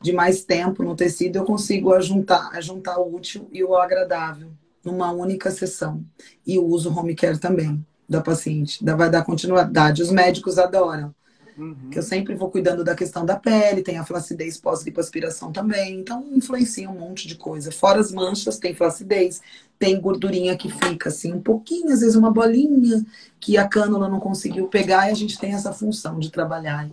[0.00, 4.52] de mais tempo no tecido, eu consigo ajuntar, ajuntar o útil e o agradável
[4.84, 6.04] numa única sessão.
[6.46, 10.02] E uso home care também da paciente, vai dar continuidade.
[10.02, 11.14] Os médicos adoram.
[11.56, 11.88] Uhum.
[11.90, 15.98] Que eu sempre vou cuidando da questão da pele, tem a flacidez pós-lipoaspiração também.
[15.98, 17.72] Então, influencia um monte de coisa.
[17.72, 19.40] Fora as manchas, tem flacidez,
[19.78, 23.04] tem gordurinha que fica assim, um pouquinho, às vezes uma bolinha
[23.40, 26.90] que a cânula não conseguiu pegar e a gente tem essa função de trabalhar.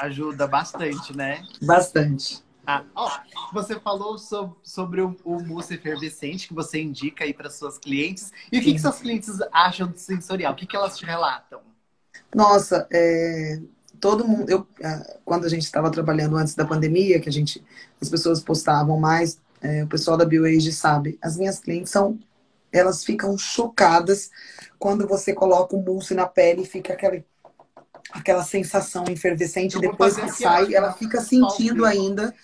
[0.00, 1.42] Ajuda bastante, né?
[1.62, 2.42] Bastante.
[2.66, 2.84] Ah,
[3.52, 8.32] você falou sobre, sobre o, o mousse efervescente que você indica aí para suas clientes.
[8.52, 10.52] E o que, que seus clientes acham do sensorial?
[10.52, 11.60] O que, que elas te relatam?
[12.34, 13.60] Nossa, é,
[14.00, 14.48] todo mundo.
[14.48, 17.64] Eu, é, quando a gente estava trabalhando antes da pandemia, que a gente,
[18.00, 22.18] as pessoas postavam mais, é, o pessoal da BioAge sabe, as minhas clientes são.
[22.72, 24.30] Elas ficam chocadas
[24.78, 27.22] quando você coloca o mousse na pele e fica aquela,
[28.12, 29.78] aquela sensação efervescente.
[29.78, 32.34] Depois que sai, ela fica sentindo ainda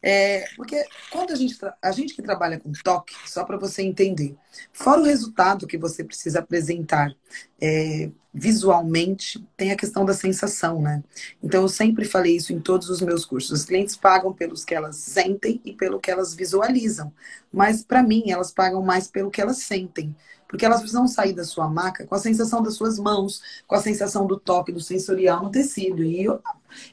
[0.00, 4.36] é, porque quando a gente, a gente que trabalha com toque, só para você entender,
[4.72, 7.12] fora o resultado que você precisa apresentar
[7.60, 11.02] é, visualmente, tem a questão da sensação, né?
[11.42, 13.50] Então eu sempre falei isso em todos os meus cursos.
[13.50, 17.12] Os clientes pagam pelos que elas sentem e pelo que elas visualizam,
[17.52, 20.14] mas para mim elas pagam mais pelo que elas sentem.
[20.48, 23.80] Porque elas precisam sair da sua maca com a sensação das suas mãos, com a
[23.80, 26.02] sensação do toque, do sensorial no tecido.
[26.02, 26.40] E eu,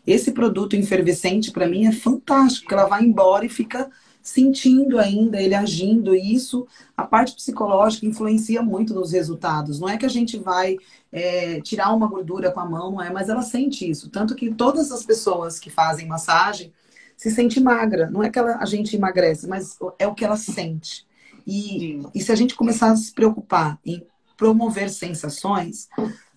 [0.06, 3.90] esse produto efervescente, para mim, é fantástico, ela vai embora e fica
[4.22, 6.14] sentindo ainda ele agindo.
[6.16, 9.80] E isso, a parte psicológica, influencia muito nos resultados.
[9.80, 10.78] Não é que a gente vai
[11.12, 14.10] é, tirar uma gordura com a mão, não é, mas ela sente isso.
[14.10, 16.74] Tanto que todas as pessoas que fazem massagem
[17.16, 18.10] se sente magra.
[18.10, 21.05] Não é que ela, a gente emagrece, mas é o que ela sente.
[21.46, 24.06] E, e se a gente começar a se preocupar em
[24.38, 25.88] promover sensações,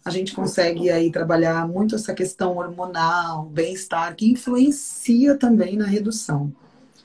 [0.04, 6.52] a gente consegue aí trabalhar muito essa questão hormonal, bem-estar, que influencia também na redução.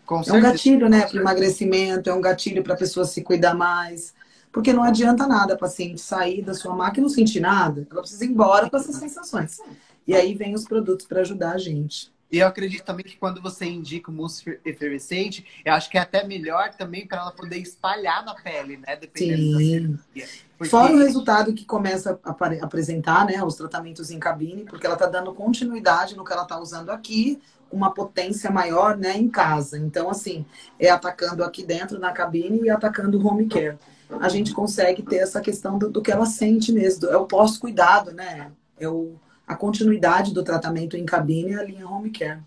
[0.06, 3.56] Com é um gatilho, né, para emagrecimento, é um gatilho para a pessoa se cuidar
[3.56, 4.14] mais.
[4.52, 7.88] Porque não adianta nada a paciente sair da sua máquina e não sentir nada.
[7.90, 9.58] Ela precisa ir embora com essas sensações.
[10.06, 12.14] E aí vem os produtos para ajudar a gente.
[12.34, 16.02] E eu acredito também que quando você indica o mousse efervescente, eu acho que é
[16.02, 18.96] até melhor também para ela poder espalhar na pele, né?
[18.96, 19.92] Dependendo Sim.
[19.92, 20.28] da.
[20.58, 20.70] Porque...
[20.72, 22.32] Fora o resultado que começa a
[22.64, 23.44] apresentar, né?
[23.44, 27.40] Os tratamentos em cabine, porque ela está dando continuidade no que ela está usando aqui,
[27.72, 29.16] uma potência maior, né?
[29.16, 29.78] Em casa.
[29.78, 30.44] Então, assim,
[30.80, 33.78] é atacando aqui dentro na cabine e atacando o home care.
[34.20, 37.08] A gente consegue ter essa questão do, do que ela sente mesmo.
[37.10, 38.52] É o pós-cuidado, né?
[38.80, 42.42] É o a continuidade do tratamento em cabine e a linha home care.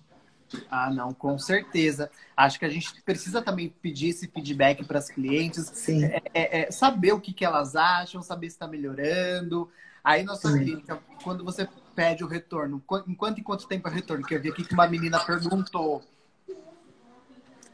[0.71, 2.11] Ah, não, com certeza.
[2.37, 6.05] Acho que a gente precisa também pedir esse feedback para as clientes, Sim.
[6.05, 9.69] É, é, é, saber o que, que elas acham, saber se está melhorando.
[10.03, 10.59] Aí, nossa Sim.
[10.59, 14.25] clínica, quando você pede o retorno, em quanto e quanto tempo é o retorno?
[14.25, 16.03] Que eu vi aqui que uma menina perguntou.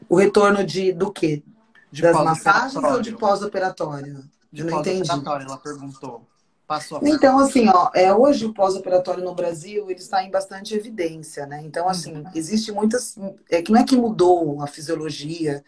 [0.09, 1.43] O retorno de do quê?
[1.91, 4.23] De das massagens ou de pós-operatório?
[4.51, 6.27] De pós-operatório, ela perguntou.
[6.65, 11.45] Passou então, assim, ó, é, hoje o pós-operatório no Brasil ele está em bastante evidência,
[11.45, 11.61] né?
[11.63, 12.23] Então, assim, uhum.
[12.33, 13.17] existe muitas.
[13.49, 15.63] É que não é que mudou a fisiologia,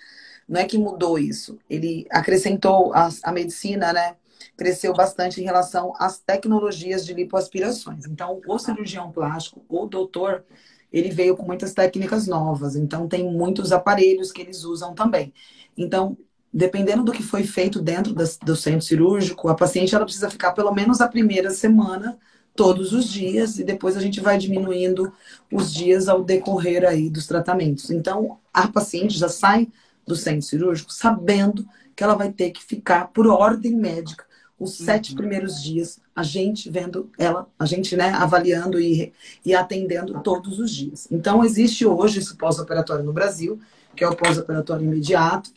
[0.48, 1.60] não é que mudou isso.
[1.70, 4.16] Ele acrescentou a, a medicina, né?
[4.56, 8.06] Cresceu bastante em relação às tecnologias de lipoaspirações.
[8.06, 10.46] Então, o cirurgião plástico, o doutor,
[10.94, 12.78] ele veio com muitas técnicas novas.
[12.78, 15.34] Então, tem muitos aparelhos que eles usam também.
[15.78, 16.18] Então,
[16.56, 20.54] dependendo do que foi feito dentro das, do centro cirúrgico, a paciente ela precisa ficar
[20.54, 22.18] pelo menos a primeira semana
[22.56, 25.12] todos os dias e depois a gente vai diminuindo
[25.52, 27.92] os dias ao decorrer aí dos tratamentos.
[27.92, 29.68] Então, a paciente já sai
[30.08, 34.24] do centro cirúrgico sabendo que ela vai ter que ficar por ordem médica
[34.58, 34.86] os uhum.
[34.86, 39.12] sete primeiros dias, a gente vendo ela, a gente né, avaliando e,
[39.46, 41.06] e atendendo todos os dias.
[41.12, 43.60] Então, existe hoje esse pós-operatório no Brasil,
[43.94, 45.52] que é o pós-operatório imediato,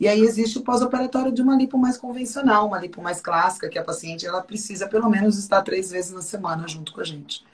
[0.00, 3.78] e aí existe o pós-operatório de uma lipo mais convencional, uma lipo mais clássica, que
[3.78, 7.44] a paciente ela precisa pelo menos estar três vezes na semana junto com a gente.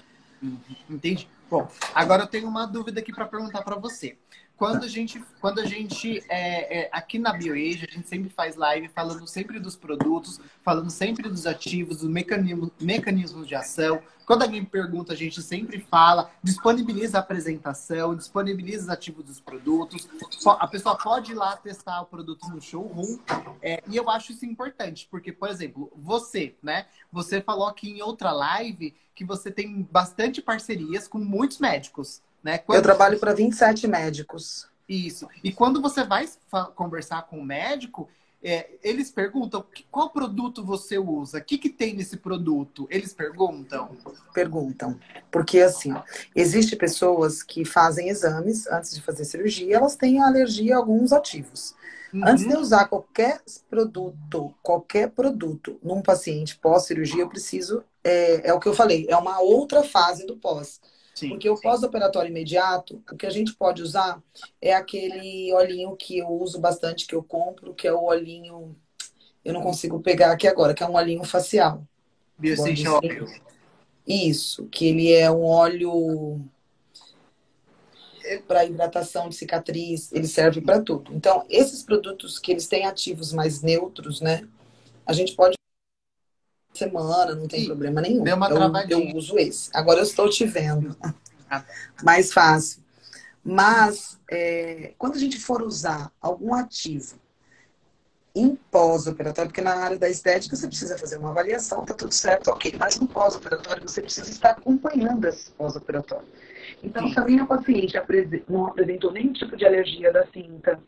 [0.41, 1.29] Uhum, entendi.
[1.51, 4.17] Bom, agora eu tenho uma dúvida aqui para perguntar para você.
[4.57, 8.57] Quando a gente, quando a gente é, é, aqui na BioAge, a gente sempre faz
[8.57, 14.01] live falando sempre dos produtos, falando sempre dos ativos, dos mecanismos, mecanismos de ação.
[14.25, 20.09] Quando alguém pergunta, a gente sempre fala, disponibiliza a apresentação, disponibiliza os ativos dos produtos.
[20.59, 23.19] A pessoa pode ir lá testar o produto no showroom.
[23.61, 26.87] É, e eu acho isso importante, porque, por exemplo, você, né?
[27.13, 32.21] Você falou aqui em outra live que você tem bastante parcerias com muitos médicos.
[32.47, 32.59] Né?
[32.59, 32.77] Quando...
[32.77, 34.69] Eu trabalho para 27 médicos.
[34.89, 35.27] Isso.
[35.43, 36.29] E quando você vai
[36.77, 38.09] conversar com o médico,
[38.41, 42.87] é, eles perguntam qual produto você usa, o que, que tem nesse produto?
[42.89, 43.97] Eles perguntam?
[44.33, 44.97] Perguntam.
[45.29, 45.93] Porque, assim,
[46.37, 51.75] existe pessoas que fazem exames antes de fazer cirurgia, elas têm alergia a alguns ativos.
[52.15, 52.29] Uhum.
[52.29, 58.55] Antes de eu usar qualquer produto, qualquer produto num paciente pós-cirurgia, eu preciso, é, é
[58.55, 60.81] o que eu falei, é uma outra fase do pós.
[61.17, 64.23] Sim, Porque o pós-operatório imediato, o que a gente pode usar
[64.61, 68.77] é aquele olhinho que eu uso bastante, que eu compro, que é o olhinho.
[69.43, 71.83] Eu não consigo pegar aqui agora, que é um olhinho facial.
[73.03, 73.27] Oil.
[74.07, 76.39] Isso, que ele é um óleo
[78.47, 81.15] para hidratação de cicatriz, ele serve para tudo.
[81.15, 84.47] Então, esses produtos que eles têm ativos mais neutros, né?
[85.07, 85.56] A gente pode
[86.77, 87.67] semana, não tem Sim.
[87.67, 88.23] problema nenhum.
[88.23, 89.71] Deu uma eu, eu uso esse.
[89.73, 90.97] Agora eu estou te vendo.
[91.49, 91.63] Ah.
[92.03, 92.83] Mais fácil.
[93.45, 97.15] Mas é, quando a gente for usar algum ativo
[98.35, 102.49] em pós-operatório, porque na área da estética você precisa fazer uma avaliação, tá tudo certo,
[102.49, 102.75] ok.
[102.79, 106.27] Mas no pós-operatório você precisa estar acompanhando esse pós-operatório.
[106.83, 107.15] Então, Sim.
[107.15, 107.95] se a minha paciente
[108.49, 110.79] não apresentou nenhum tipo de alergia da cinta,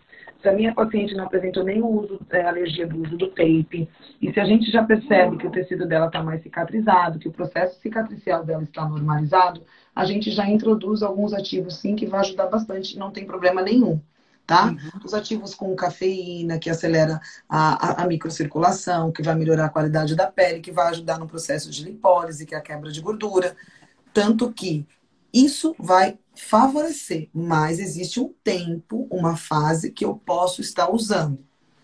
[0.41, 3.89] se a minha paciente não apresentou nenhum uso, é, alergia do uso do tape,
[4.23, 7.33] e se a gente já percebe que o tecido dela está mais cicatrizado, que o
[7.33, 9.63] processo cicatricial dela está normalizado,
[9.95, 14.01] a gente já introduz alguns ativos sim que vai ajudar bastante, não tem problema nenhum.
[14.47, 14.69] Tá?
[14.69, 15.01] Uhum.
[15.05, 20.17] Os ativos com cafeína, que acelera a, a, a, microcirculação, que vai melhorar a qualidade
[20.17, 23.55] da pele, que vai ajudar no processo de lipólise, que é a quebra de gordura.
[24.11, 24.87] Tanto que
[25.35, 31.39] isso vai favorecer, mas existe um tempo, uma fase que eu posso estar usando,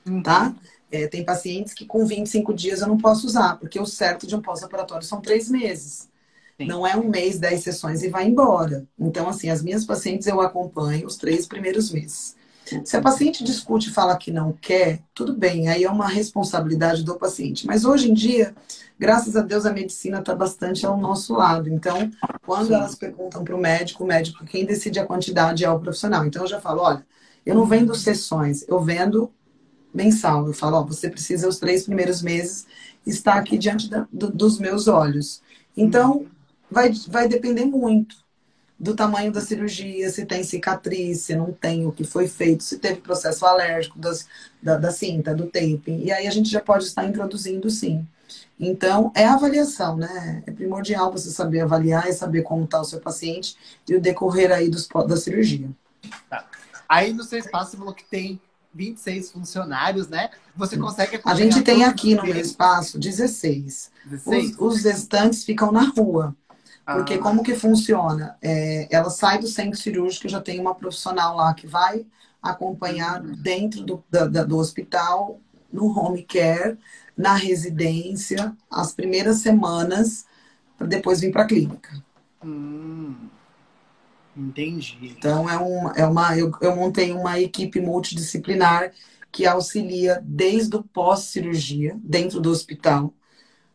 [0.06, 0.22] uhum.
[0.22, 0.54] tá?
[0.90, 4.36] É, tem pacientes que com 25 dias eu não posso usar, porque o certo de
[4.36, 6.08] um pós-operatório são três meses.
[6.56, 6.66] Sim.
[6.66, 8.86] Não é um mês, dez sessões e vai embora.
[8.98, 12.36] Então, assim, as minhas pacientes eu acompanho os três primeiros meses.
[12.84, 17.02] Se a paciente discute e fala que não quer, tudo bem, aí é uma responsabilidade
[17.02, 17.66] do paciente.
[17.66, 18.54] Mas hoje em dia,
[18.98, 21.68] graças a Deus, a medicina está bastante ao nosso lado.
[21.68, 22.10] Então,
[22.44, 22.74] quando Sim.
[22.74, 26.24] elas perguntam para o médico, o médico, quem decide a quantidade é o profissional.
[26.24, 27.04] Então, eu já falo: olha,
[27.44, 29.30] eu não vendo sessões, eu vendo
[29.92, 30.46] mensal.
[30.46, 32.66] Eu falo: ó, você precisa, os três primeiros meses,
[33.06, 35.42] estar aqui diante da, do, dos meus olhos.
[35.76, 36.26] Então,
[36.70, 38.24] vai, vai depender muito
[38.78, 42.78] do tamanho da cirurgia, se tem cicatriz, se não tem, o que foi feito, se
[42.78, 44.26] teve processo alérgico das,
[44.62, 46.02] da, da cinta, do taping.
[46.02, 48.06] E aí a gente já pode estar introduzindo sim.
[48.58, 50.42] Então, é avaliação, né?
[50.46, 53.56] É primordial você saber avaliar e saber como está o seu paciente
[53.88, 55.68] e o decorrer aí dos, da cirurgia.
[56.30, 56.46] Tá.
[56.88, 58.40] Aí no seu espaço falou que tem
[58.74, 60.30] 26 funcionários, né?
[60.56, 63.90] Você consegue A gente tem aqui no meu espaço 16.
[64.04, 64.50] 16?
[64.58, 66.36] Os, os restantes ficam na rua.
[66.84, 67.18] Porque ah.
[67.18, 68.36] como que funciona?
[68.42, 72.04] É, ela sai do centro cirúrgico, já tem uma profissional lá que vai
[72.42, 75.40] acompanhar dentro do, da, do hospital,
[75.72, 76.78] no home care,
[77.16, 80.26] na residência, as primeiras semanas,
[80.76, 82.02] para depois vir para a clínica.
[82.44, 83.14] Hum,
[84.36, 84.98] entendi.
[85.02, 86.36] Então é, um, é uma.
[86.36, 88.92] Eu, eu montei uma equipe multidisciplinar
[89.30, 93.12] que auxilia desde o pós-cirurgia, dentro do hospital,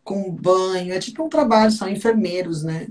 [0.03, 2.87] com banho, é tipo um trabalho, são enfermeiros, né?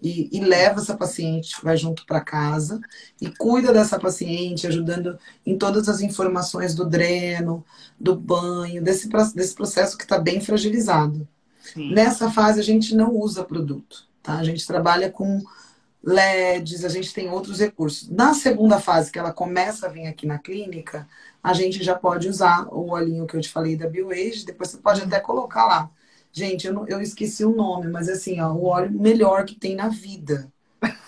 [0.00, 2.80] E, e leva essa paciente, vai junto para casa
[3.20, 7.64] e cuida dessa paciente, ajudando em todas as informações do dreno,
[7.98, 11.26] do banho, desse, desse processo que está bem fragilizado.
[11.60, 11.92] Sim.
[11.92, 14.38] Nessa fase, a gente não usa produto, tá?
[14.38, 15.42] A gente trabalha com
[16.02, 18.08] LEDs, a gente tem outros recursos.
[18.08, 21.08] Na segunda fase, que ela começa a vir aqui na clínica,
[21.42, 24.78] a gente já pode usar o olhinho que eu te falei da BioAge, depois você
[24.78, 25.90] pode até colocar lá
[26.32, 29.74] Gente, eu, não, eu esqueci o nome, mas assim, ó, o óleo melhor que tem
[29.74, 30.50] na vida.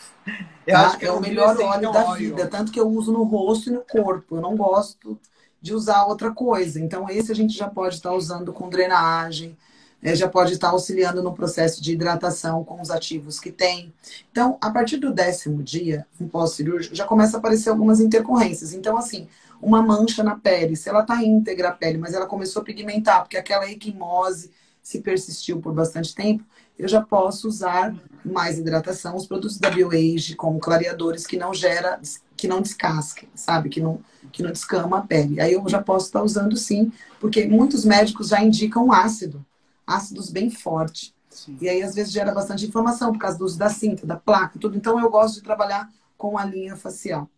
[0.67, 0.97] Tá?
[1.01, 2.19] é o melhor óleo da óleo.
[2.19, 4.37] vida, tanto que eu uso no rosto e no corpo.
[4.37, 5.19] Eu não gosto
[5.61, 6.81] de usar outra coisa.
[6.81, 9.57] Então, esse a gente já pode estar usando com drenagem,
[10.01, 10.15] né?
[10.15, 13.93] já pode estar auxiliando no processo de hidratação com os ativos que tem.
[14.31, 18.73] Então, a partir do décimo dia, um pós-cirúrgico, já começa a aparecer algumas intercorrências.
[18.73, 19.29] Então, assim,
[19.61, 23.23] uma mancha na pele, se ela está íntegra a pele, mas ela começou a pigmentar,
[23.23, 24.51] porque aquela equimose
[24.83, 26.45] se persistiu por bastante tempo,
[26.79, 32.01] eu já posso usar mais hidratação, os produtos da BioAge, como clareadores que não gera,
[32.37, 33.69] que não descasquem, sabe?
[33.69, 34.01] Que não,
[34.33, 35.41] que não descama a pele.
[35.41, 39.45] Aí eu já posso estar usando sim, porque muitos médicos já indicam ácido,
[39.87, 41.13] ácidos bem fortes.
[41.61, 44.59] E aí, às vezes, gera bastante inflamação por causa do uso da cinta, da placa,
[44.59, 44.77] tudo.
[44.77, 47.29] Então, eu gosto de trabalhar com a linha facial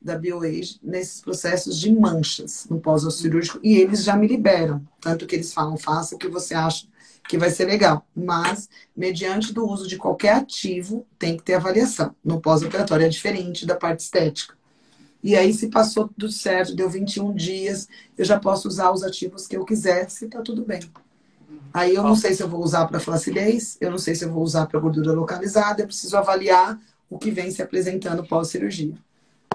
[0.00, 4.86] da BioAge nesses processos de manchas no pós-cirúrgico e eles já me liberam.
[5.00, 6.86] Tanto que eles falam, faça o que você acha
[7.28, 8.06] que vai ser legal.
[8.14, 12.14] Mas, mediante do uso de qualquer ativo, tem que ter avaliação.
[12.24, 14.54] No pós-operatório é diferente da parte estética.
[15.22, 17.86] E aí, se passou tudo certo, deu 21 dias,
[18.16, 20.80] eu já posso usar os ativos que eu quiser, se tá tudo bem.
[21.72, 24.32] Aí eu não sei se eu vou usar para flacidez, eu não sei se eu
[24.32, 28.94] vou usar para gordura localizada, eu preciso avaliar o que vem se apresentando pós-cirurgia.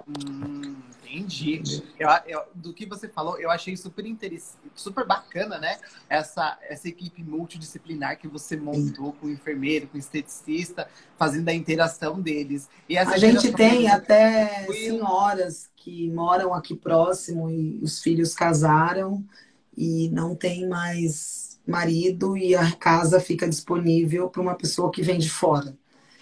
[0.08, 1.84] Hum, entendi.
[2.00, 5.80] Eu, eu, do que você falou, eu achei super interessante, super bacana, né?
[6.08, 10.88] Essa, essa equipe multidisciplinar que você montou com o enfermeiro, com o esteticista,
[11.18, 12.70] fazendo a interação deles.
[12.88, 19.24] E a gente tem até senhoras que moram aqui próximo e os filhos casaram
[19.76, 25.18] e não tem mais marido e a casa fica disponível para uma pessoa que vem
[25.18, 25.76] de fora.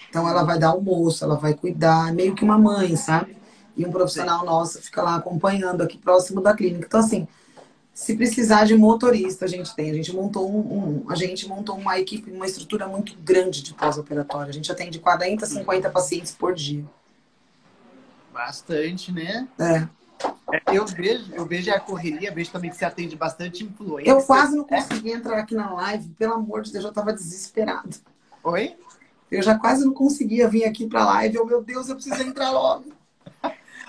[0.10, 3.43] Então ela vai dar almoço, ela vai cuidar, meio que uma mãe, sabe?
[3.76, 6.86] E um profissional nosso fica lá acompanhando aqui próximo da clínica.
[6.86, 7.28] Então, assim,
[7.94, 9.92] se precisar de motorista, a gente tem.
[9.92, 13.74] A gente montou um, um a gente montou uma equipe, uma estrutura muito grande de
[13.74, 14.50] pós-operatório.
[14.50, 16.84] A gente atende 40, 50 pacientes por dia.
[18.32, 19.48] Bastante, né?
[19.60, 19.88] É.
[20.56, 20.62] é.
[20.76, 24.10] Eu vejo, eu vejo a correria, vejo também que você atende bastante influência.
[24.10, 25.16] Eu quase não consegui é.
[25.16, 27.96] entrar aqui na live, pelo amor de Deus, eu estava desesperado.
[28.44, 28.76] Oi?
[29.30, 31.36] Eu já quase não conseguia vir aqui para a live.
[31.36, 32.86] Eu, meu Deus, eu preciso entrar logo.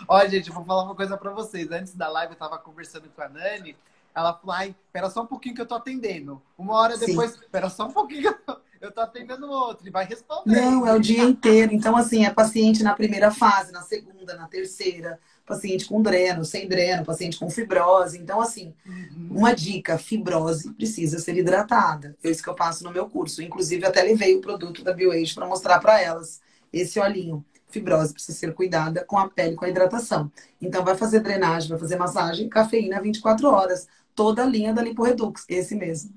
[0.08, 1.70] Olha, gente, eu vou falar uma coisa para vocês.
[1.70, 3.76] Antes da live, eu tava conversando com a Nani.
[4.14, 6.40] Ela falou, ai, espera só um pouquinho que eu tô atendendo.
[6.56, 9.86] Uma hora depois, espera só um pouquinho que eu tô, eu tô atendendo outro.
[9.86, 10.60] E vai responder.
[10.60, 11.72] Não, é o dia inteiro.
[11.74, 16.66] Então, assim, é paciente na primeira fase, na segunda, na terceira paciente com dreno, sem
[16.66, 18.18] dreno, paciente com fibrose.
[18.18, 19.28] Então, assim, uhum.
[19.30, 22.16] uma dica: fibrose precisa ser hidratada.
[22.22, 23.42] É isso que eu faço no meu curso.
[23.42, 26.40] Inclusive, até levei o produto da BioAge para mostrar para elas
[26.72, 27.44] esse olhinho.
[27.74, 30.30] Fibrose precisa ser cuidada com a pele, com a hidratação.
[30.62, 33.86] Então, vai fazer drenagem, vai fazer massagem, cafeína 24 horas.
[34.14, 35.44] Toda a linha da Liporedux.
[35.48, 36.14] Esse mesmo.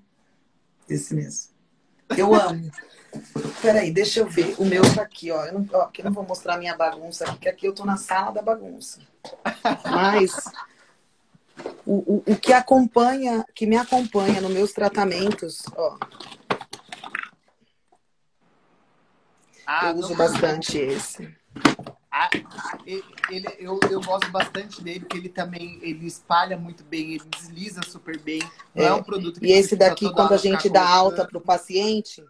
[0.87, 1.51] Esse mesmo.
[2.15, 2.71] Eu amo.
[3.61, 4.55] Peraí, deixa eu ver.
[4.59, 5.45] O meu tá aqui, ó.
[5.45, 7.73] Eu não, ó, aqui eu não vou mostrar a minha bagunça aqui, que aqui eu
[7.73, 8.99] tô na sala da bagunça.
[9.83, 10.51] Mas
[11.85, 15.97] o, o, o que acompanha, que me acompanha nos meus tratamentos, ó.
[19.65, 21.36] Ah, eu uso bastante esse.
[22.11, 22.29] Ah,
[22.85, 27.81] ele, eu, eu gosto bastante dele, porque ele também ele espalha muito bem, ele desliza
[27.83, 28.41] super bem.
[28.73, 31.41] É, é um produto que E esse daqui, quando a gente dá alta para o
[31.41, 32.23] paciente,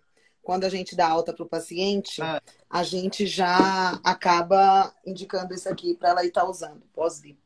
[0.43, 2.41] quando a gente dá alta para o paciente, ah.
[2.69, 7.39] a gente já acaba indicando isso aqui para ela estar tá usando, pós-lipo.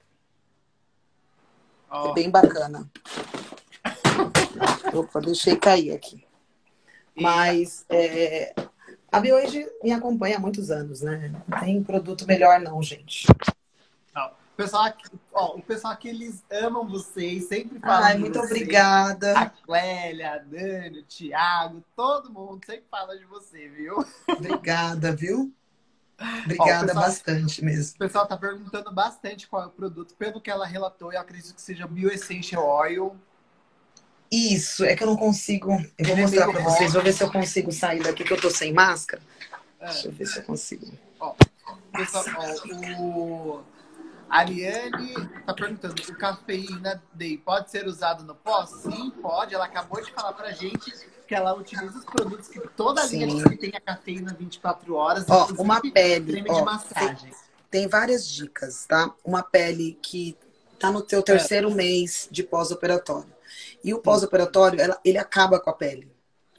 [1.92, 2.10] Oh.
[2.10, 2.90] É bem bacana.
[4.94, 6.26] Opa, deixei cair aqui.
[7.16, 8.54] Mas é,
[9.12, 11.32] a BioAge me acompanha há muitos anos, né?
[11.48, 13.28] Não tem produto melhor não, gente
[14.62, 18.04] pessoal aqui, ó, o pessoal aqui, eles amam vocês, sempre falam.
[18.04, 18.52] Ai, muito vocês.
[18.52, 19.38] obrigada.
[19.38, 24.06] A Clélia, a Dani, o Thiago, todo mundo sempre fala de você, viu?
[24.30, 25.52] Obrigada, viu?
[26.44, 27.96] Obrigada ó, pessoal, bastante mesmo.
[27.96, 30.14] O pessoal tá perguntando bastante qual é o produto.
[30.16, 33.16] Pelo que ela relatou, eu acredito que seja Bioessential Oil.
[34.32, 35.72] Isso, é que eu não consigo.
[35.98, 38.32] Eu vou é mostrar é para vocês, vou ver se eu consigo sair daqui, que
[38.32, 39.22] eu tô sem máscara.
[39.80, 39.88] É.
[39.88, 40.88] Deixa eu ver se eu consigo.
[41.20, 41.36] Ó,
[41.92, 43.64] pessoal, ó, o
[44.30, 48.70] Ariane está perguntando: o cafeína Day pode ser usado no pós?
[48.70, 49.54] Sim, pode.
[49.54, 50.94] Ela acabou de falar para gente
[51.28, 53.26] que ela utiliza os produtos que toda a Sim.
[53.26, 55.26] linha que tem a cafeína 24 horas.
[55.28, 56.32] Ó, uma pele.
[56.32, 57.32] Creme ó, de massagem.
[57.70, 59.14] Tem, tem, várias dicas, tá?
[59.26, 60.38] Uma pele que
[60.80, 61.74] tá no teu terceiro é.
[61.74, 63.41] mês de pós-operatório.
[63.84, 66.12] E o pós-operatório, ele acaba com a pele.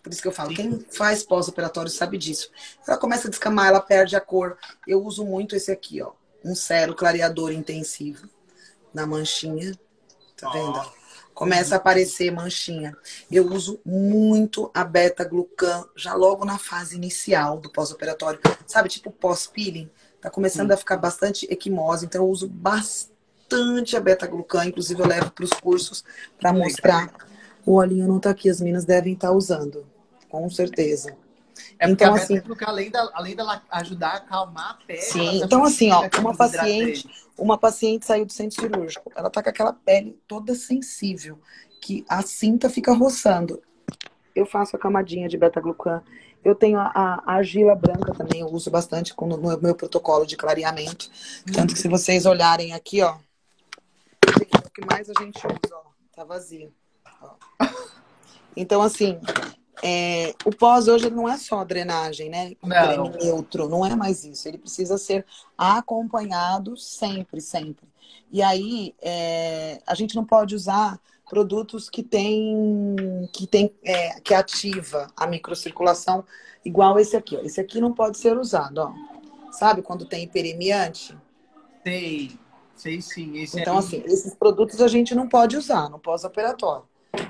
[0.02, 2.50] Por isso que eu falo, quem faz pós-operatório sabe disso.
[2.86, 4.58] Ela começa a descamar, ela perde a cor.
[4.86, 6.12] Eu uso muito esse aqui, ó
[6.44, 8.28] um cero clareador intensivo
[8.92, 9.78] na manchinha.
[10.36, 10.78] Tá vendo?
[10.78, 11.02] Oh.
[11.32, 12.96] Começa a aparecer manchinha.
[13.30, 18.40] Eu uso muito a beta-glucan já logo na fase inicial do pós-operatório.
[18.66, 19.90] Sabe, tipo pós-peeling.
[20.20, 23.11] Tá começando a ficar bastante equimose, então eu uso bastante
[23.52, 24.66] a beta-glucan.
[24.66, 26.04] Inclusive, eu levo para os cursos
[26.38, 27.12] para mostrar.
[27.64, 29.86] O olhinho não tá aqui, as minas devem estar tá usando,
[30.28, 31.16] com certeza.
[31.78, 35.00] É então, assim, porque além, da, além dela ajudar a acalmar a pele.
[35.00, 39.48] Sim, então assim, ó, uma paciente, uma paciente saiu do centro cirúrgico, ela tá com
[39.48, 41.38] aquela pele toda sensível,
[41.80, 43.60] que a cinta fica roçando.
[44.34, 46.02] Eu faço a camadinha de beta-glucan.
[46.44, 50.36] Eu tenho a, a, argila branca também, eu uso bastante no, no meu protocolo de
[50.36, 51.08] clareamento.
[51.52, 53.16] Tanto que se vocês olharem aqui, ó,
[54.74, 55.82] que mais a gente usa, ó,
[56.14, 56.72] tá vazio.
[57.20, 57.34] Ó.
[58.56, 59.18] Então, assim,
[59.82, 62.52] é, o pós hoje não é só drenagem, né?
[62.62, 63.10] Não.
[63.10, 64.46] neutro, não é mais isso.
[64.46, 67.86] Ele precisa ser acompanhado sempre, sempre.
[68.30, 72.96] E aí é, a gente não pode usar produtos que tem
[73.32, 76.24] que tem é, que ativa a microcirculação,
[76.64, 77.36] igual esse aqui.
[77.36, 77.40] Ó.
[77.40, 78.92] Esse aqui não pode ser usado, ó.
[79.50, 81.16] Sabe quando tem hiperemiante?
[81.82, 82.38] Sei.
[82.82, 83.38] Sim, sim.
[83.38, 86.82] Esse então, é assim, esses produtos a gente não pode usar no pós-operatório.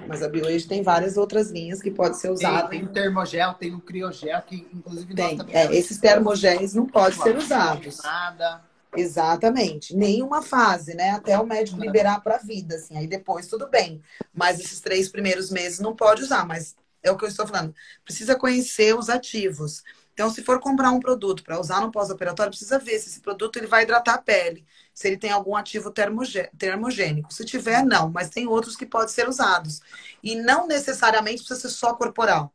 [0.09, 2.68] Mas a BioAge tem várias outras linhas que pode ser usada.
[2.68, 5.38] Tem, tem o termogel, tem o criogel, que inclusive tem.
[5.50, 7.98] É, esses termogéis não podem ser usados.
[8.03, 8.62] Nada.
[8.96, 9.94] Exatamente.
[9.94, 11.11] Nenhuma fase, né?
[11.11, 12.96] Até o médico liberar para a vida, assim.
[12.96, 14.00] Aí depois tudo bem.
[14.32, 16.46] Mas esses três primeiros meses não pode usar.
[16.46, 17.74] Mas é o que eu estou falando.
[18.05, 19.82] Precisa conhecer os ativos.
[20.12, 23.56] Então, se for comprar um produto para usar no pós-operatório, precisa ver se esse produto
[23.56, 27.32] ele vai hidratar a pele, se ele tem algum ativo termogênico.
[27.32, 29.80] Se tiver, não, mas tem outros que podem ser usados.
[30.22, 32.52] E não necessariamente precisa ser só corporal.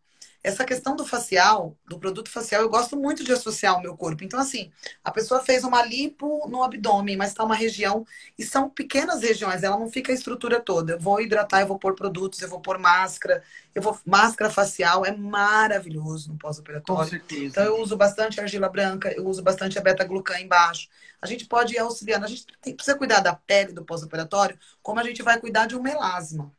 [0.47, 4.23] Essa questão do facial, do produto facial, eu gosto muito de associar ao meu corpo.
[4.23, 4.71] Então, assim,
[5.03, 8.07] a pessoa fez uma lipo no abdômen, mas está uma região,
[8.39, 10.93] e são pequenas regiões, ela não fica a estrutura toda.
[10.93, 13.43] Eu vou hidratar, eu vou pôr produtos, eu vou pôr máscara,
[13.75, 13.99] eu vou.
[14.05, 17.03] Máscara facial é maravilhoso no pós-operatório.
[17.03, 17.45] Com certeza.
[17.45, 20.87] Então, eu uso bastante argila branca, eu uso bastante a beta-glucan embaixo.
[21.21, 25.01] A gente pode ir auxiliando, a gente tem, precisa cuidar da pele do pós-operatório, como
[25.01, 26.55] a gente vai cuidar de um melasma.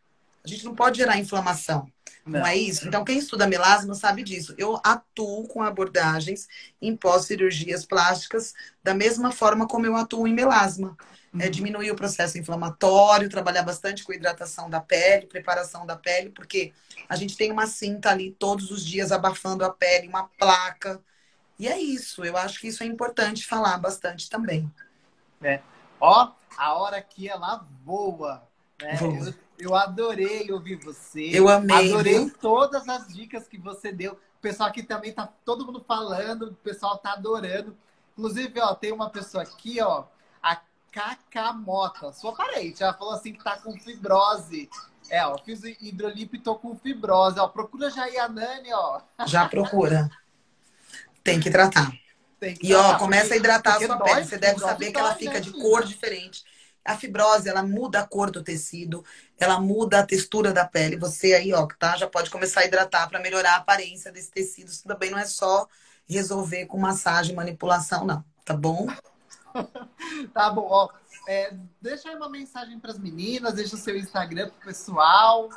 [0.49, 1.91] A gente não pode gerar inflamação.
[2.25, 2.41] Não.
[2.41, 2.47] não.
[2.47, 2.89] é isso?
[2.89, 4.55] Então, quem estuda melasma sabe disso.
[4.57, 6.49] Eu atuo com abordagens
[6.81, 10.97] em pós-cirurgias plásticas da mesma forma como eu atuo em melasma.
[11.33, 11.43] É uhum.
[11.43, 16.73] É diminuir o processo inflamatório, trabalhar bastante com hidratação da pele, preparação da pele, porque
[17.07, 21.01] a gente tem uma cinta ali todos os dias abafando a pele, uma placa.
[21.59, 22.25] E é isso.
[22.25, 24.71] Eu acho que isso é importante falar bastante também.
[25.43, 25.61] É.
[26.01, 28.43] Ó, a hora aqui ela voa.
[28.81, 28.97] Né?
[29.01, 31.31] Eu eu adorei ouvir você.
[31.33, 31.91] Eu amei.
[31.91, 32.35] Adorei viu?
[32.41, 34.13] todas as dicas que você deu.
[34.13, 37.77] O pessoal aqui também tá todo mundo falando, o pessoal tá adorando.
[38.13, 40.05] Inclusive, ó, tem uma pessoa aqui, ó,
[40.43, 40.61] a
[40.93, 42.83] Cacá Mota, sua parente.
[42.83, 44.71] Ela falou assim que tá com fibrose.
[45.11, 47.39] É, ó, fiz hidrolipo e tô com fibrose.
[47.41, 49.01] Ó, procura já a Nani, ó.
[49.27, 50.09] Já procura.
[51.23, 51.93] Tem que tratar.
[52.39, 54.25] Tem que e tratar, ó, começa a hidratar a sua dói, pele.
[54.25, 56.45] Você deve saber que ela fica né, de cor diferente.
[56.85, 59.05] A fibrose, ela muda a cor do tecido,
[59.39, 60.97] ela muda a textura da pele.
[60.97, 61.97] Você aí, ó, tá?
[61.97, 64.69] Já pode começar a hidratar para melhorar a aparência desse tecido.
[64.69, 65.67] Isso também não é só
[66.09, 68.25] resolver com massagem manipulação, não.
[68.45, 68.89] Tá bom?
[70.35, 70.89] tá bom, ó.
[71.29, 75.51] É, deixa aí uma mensagem para as meninas, deixa o seu Instagram pro pessoal.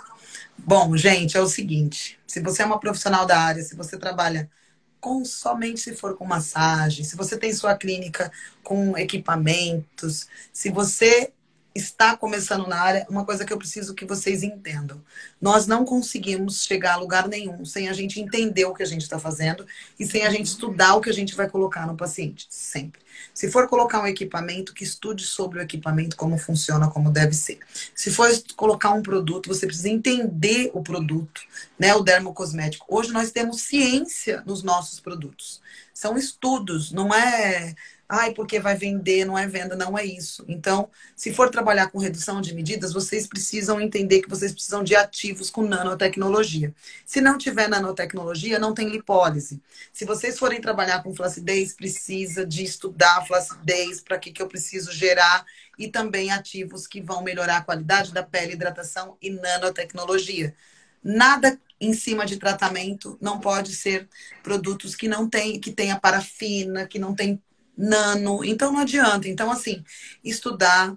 [0.57, 4.51] Bom, gente, é o seguinte: se você é uma profissional da área, se você trabalha
[4.99, 8.31] com somente se for com massagem, se você tem sua clínica
[8.63, 11.33] com equipamentos, se você
[11.73, 15.01] está começando na área, uma coisa que eu preciso que vocês entendam.
[15.39, 19.01] Nós não conseguimos chegar a lugar nenhum sem a gente entender o que a gente
[19.01, 19.65] está fazendo
[19.99, 22.45] e sem a gente estudar o que a gente vai colocar no paciente.
[22.49, 23.01] Sempre.
[23.33, 27.59] Se for colocar um equipamento, que estude sobre o equipamento, como funciona, como deve ser.
[27.95, 31.41] Se for colocar um produto, você precisa entender o produto,
[31.79, 31.93] né?
[31.95, 32.85] O dermocosmético.
[32.89, 35.61] Hoje nós temos ciência nos nossos produtos.
[35.93, 37.75] São estudos, não é
[38.11, 40.43] ai, porque vai vender, não é venda, não é isso.
[40.45, 44.93] Então, se for trabalhar com redução de medidas, vocês precisam entender que vocês precisam de
[44.93, 46.75] ativos com nanotecnologia.
[47.05, 49.61] Se não tiver nanotecnologia, não tem lipólise.
[49.93, 54.91] Se vocês forem trabalhar com flacidez, precisa de estudar flacidez, para que, que eu preciso
[54.91, 55.45] gerar,
[55.79, 60.53] e também ativos que vão melhorar a qualidade da pele, hidratação e nanotecnologia.
[61.01, 64.09] Nada em cima de tratamento não pode ser
[64.43, 67.41] produtos que não tem, que tenha parafina, que não tem
[67.77, 68.43] nano.
[68.43, 69.27] Então não adianta.
[69.27, 69.83] Então, assim,
[70.23, 70.95] estudar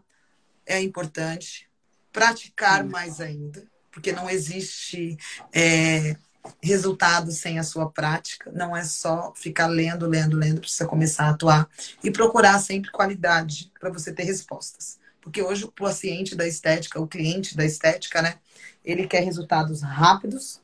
[0.66, 1.68] é importante,
[2.12, 5.16] praticar mais ainda, porque não existe
[5.52, 6.16] é,
[6.62, 8.50] resultado sem a sua prática.
[8.52, 11.68] Não é só ficar lendo, lendo, lendo, precisa começar a atuar
[12.02, 14.98] e procurar sempre qualidade para você ter respostas.
[15.20, 18.38] Porque hoje o paciente da estética, o cliente da estética, né?
[18.84, 20.60] Ele quer resultados rápidos,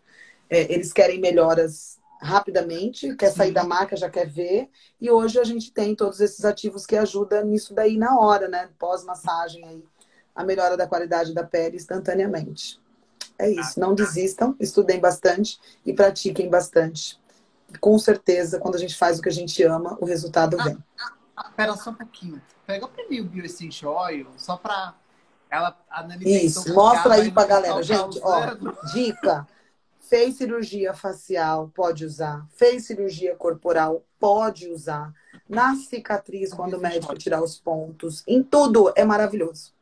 [0.50, 4.68] é, eles querem melhoras rapidamente, quer sair da marca, já quer ver.
[5.00, 8.68] E hoje a gente tem todos esses ativos que ajudam nisso daí na hora, né?
[8.78, 9.84] Pós-massagem aí,
[10.34, 12.80] a melhora da qualidade da pele instantaneamente.
[13.38, 17.18] É isso, não desistam, estudem bastante e pratiquem bastante.
[17.80, 20.76] Com certeza, quando a gente faz o que a gente ama, o resultado vem.
[21.00, 22.42] Ah, ah, pera só um pouquinho.
[22.66, 24.94] Pega para mim o Bio Essential Oil, só para
[25.48, 28.54] ela a Isso, mostra aí pra galera, gente, ó,
[28.92, 29.46] dica
[30.10, 32.44] Fez cirurgia facial, pode usar.
[32.56, 35.14] Fez cirurgia corporal, pode usar.
[35.48, 38.24] Na cicatriz, quando o médico tirar os pontos.
[38.26, 39.72] Em tudo é maravilhoso.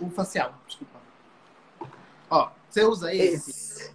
[0.00, 0.98] O facial, desculpa.
[2.28, 3.50] Ó, você usa esse?
[3.50, 3.94] Esse,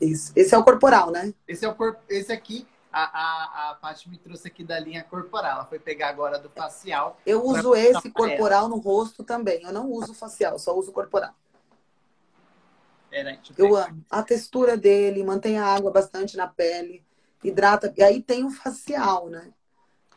[0.00, 0.32] esse.
[0.34, 1.34] esse é o corporal, né?
[1.46, 2.00] Esse é o corpo.
[2.08, 5.56] Esse aqui, a, a, a Paty me trouxe aqui da linha corporal.
[5.56, 7.18] Ela foi pegar agora do facial.
[7.26, 9.62] Eu uso esse corporal no rosto também.
[9.62, 11.34] Eu não uso facial, só uso corporal.
[13.56, 14.04] Eu amo.
[14.10, 17.04] A textura dele, mantém a água bastante na pele,
[17.42, 17.92] hidrata.
[17.96, 19.52] E aí tem o facial, né?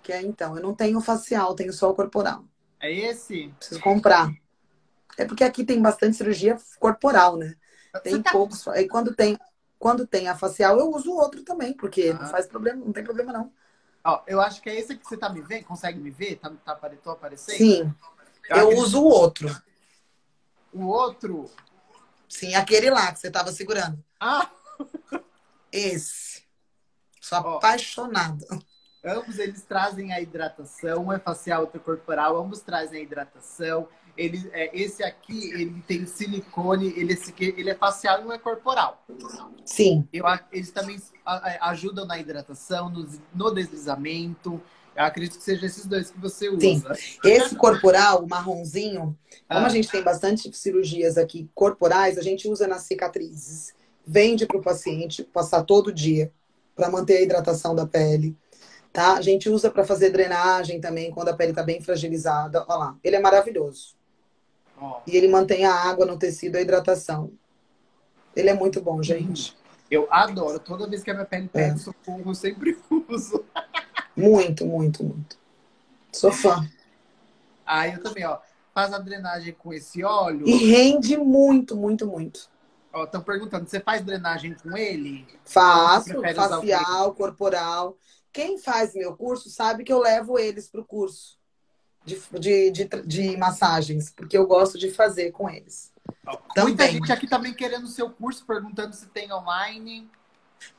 [0.01, 2.43] Que é então, eu não tenho facial, tenho só o corporal.
[2.79, 3.53] É esse?
[3.57, 4.29] Preciso comprar.
[5.17, 7.55] É porque aqui tem bastante cirurgia corporal, né?
[8.03, 8.31] Tem tá...
[8.31, 8.65] poucos.
[8.67, 9.37] E quando tem,
[9.79, 12.21] quando tem a facial, eu uso o outro também, porque ah.
[12.21, 13.51] não faz problema, não tem problema não.
[14.03, 15.63] Ó, eu acho que é esse que você tá me vendo.
[15.63, 16.35] Consegue me ver?
[16.35, 17.55] Tá, tá, tô aparecendo?
[17.55, 17.93] Sim.
[18.49, 19.49] Eu, eu uso o outro.
[20.73, 21.49] O outro?
[22.33, 24.03] Sim, aquele lá que você tava segurando.
[24.19, 24.49] Ah!
[25.71, 26.43] Esse.
[27.21, 28.45] Sou apaixonada.
[29.05, 32.37] Ambos eles trazem a hidratação, um é facial, outro é corporal.
[32.37, 33.87] Ambos trazem a hidratação.
[34.17, 38.37] Ele, é, esse aqui, ele tem silicone, ele, esse ele é facial e não é
[38.37, 39.03] corporal.
[39.65, 40.07] Sim.
[40.11, 40.99] Eu, eles também
[41.61, 44.61] ajudam na hidratação, no, no deslizamento.
[44.95, 46.59] Eu acredito que seja esses dois que você usa.
[46.59, 46.83] Sim.
[47.23, 49.17] Esse corporal, o marronzinho,
[49.47, 49.65] como ah.
[49.65, 53.73] a gente tem bastante cirurgias aqui corporais, a gente usa nas cicatrizes.
[54.05, 56.31] Vende para o paciente passar todo dia
[56.75, 58.35] para manter a hidratação da pele.
[58.91, 59.13] Tá?
[59.15, 62.63] A gente usa para fazer drenagem também quando a pele está bem fragilizada.
[62.67, 63.95] Olha lá, ele é maravilhoso.
[64.79, 64.97] Oh.
[65.07, 67.31] E ele mantém a água no tecido, a hidratação.
[68.35, 69.55] Ele é muito bom, gente.
[69.89, 70.59] Eu adoro.
[70.59, 71.77] Toda vez que a minha pele pede é.
[71.77, 72.77] socorro, eu sempre
[73.09, 73.43] uso.
[74.15, 75.37] Muito, muito, muito.
[76.11, 76.67] Sou fã.
[77.65, 78.39] Ah, eu também, ó.
[78.73, 80.47] Faz a drenagem com esse óleo.
[80.47, 82.49] E rende muito, muito, muito.
[82.91, 85.25] Ó, estão perguntando, você faz drenagem com ele?
[85.43, 87.97] Faço, facial, corporal.
[88.31, 91.37] Quem faz meu curso sabe que eu levo eles para o curso
[92.05, 95.91] de, de, de, de, massagens, porque eu gosto de fazer com eles.
[96.57, 100.09] Muita gente aqui também querendo o seu curso, perguntando se tem online.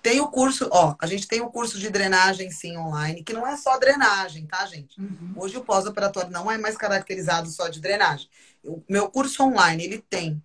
[0.02, 3.46] Tem o curso, ó, a gente tem o curso de drenagem sim online, que não
[3.46, 5.00] é só drenagem, tá, gente?
[5.00, 5.34] Uhum.
[5.36, 8.28] Hoje o pós-operatório não é mais caracterizado só de drenagem.
[8.62, 10.42] O meu curso online, ele tem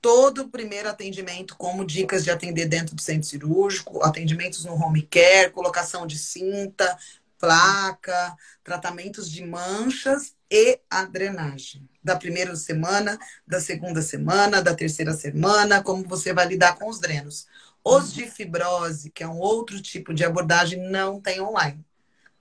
[0.00, 5.02] todo o primeiro atendimento, como dicas de atender dentro do centro cirúrgico, atendimentos no home
[5.02, 6.96] care, colocação de cinta,
[7.38, 11.88] placa, tratamentos de manchas e a drenagem.
[12.02, 16.98] Da primeira semana, da segunda semana, da terceira semana, como você vai lidar com os
[16.98, 17.46] drenos.
[17.84, 21.84] Os de fibrose, que é um outro tipo de abordagem, não tem online,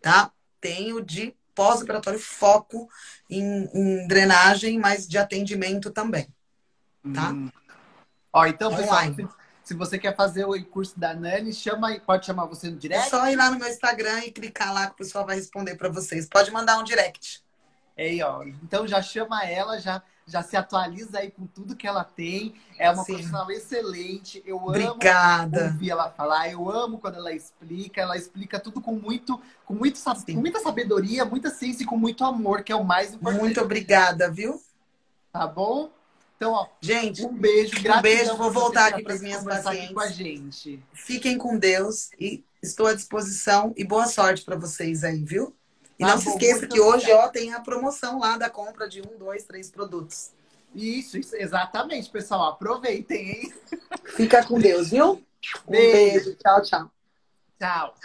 [0.02, 0.32] tá?
[0.60, 2.90] Tem o de pós-operatório foco
[3.30, 6.28] em, em, drenagem, mas de atendimento também,
[7.14, 7.32] tá?
[7.32, 7.50] Hum.
[8.32, 9.02] Ó, então, pessoal,
[9.64, 13.08] se, você quer fazer o curso da Nani, chama, pode chamar você no direct?
[13.08, 15.76] É só ir lá no meu Instagram e clicar lá que o pessoal vai responder
[15.76, 16.30] para vocês.
[16.30, 17.44] Pode mandar um direct.
[17.98, 18.44] Aí, ó.
[18.44, 22.54] Então já chama ela, já já se atualiza aí com tudo que ela tem.
[22.78, 23.14] É uma Sim.
[23.14, 24.44] profissional excelente.
[24.46, 25.62] Eu Obrigada.
[25.62, 26.52] amo ouvir ela falar.
[26.52, 28.02] Eu amo quando ela explica.
[28.02, 32.26] Ela explica tudo com muito, com muito, com muita sabedoria, muita ciência e com muito
[32.26, 33.42] amor, que é o mais importante.
[33.42, 34.62] Muito obrigada, viu?
[35.32, 35.90] Tá bom?
[36.36, 39.94] Então, ó, gente, um beijo, Um beijo, vou voltar aqui para as minhas pacientes.
[39.94, 40.84] com a gente.
[40.94, 45.56] Fiquem com Deus e estou à disposição e boa sorte para vocês aí, viu?
[46.00, 48.88] E tá não bom, se esqueça que hoje ó, tem a promoção lá da compra
[48.88, 50.32] de um, dois, três produtos.
[50.76, 52.52] Isso, isso, exatamente, pessoal.
[52.52, 53.54] Aproveitem, hein?
[54.16, 55.24] Fica com Deus, viu?
[55.68, 56.26] Um beijo.
[56.26, 56.36] beijo.
[56.36, 56.92] Tchau, tchau.
[57.60, 57.96] Tchau.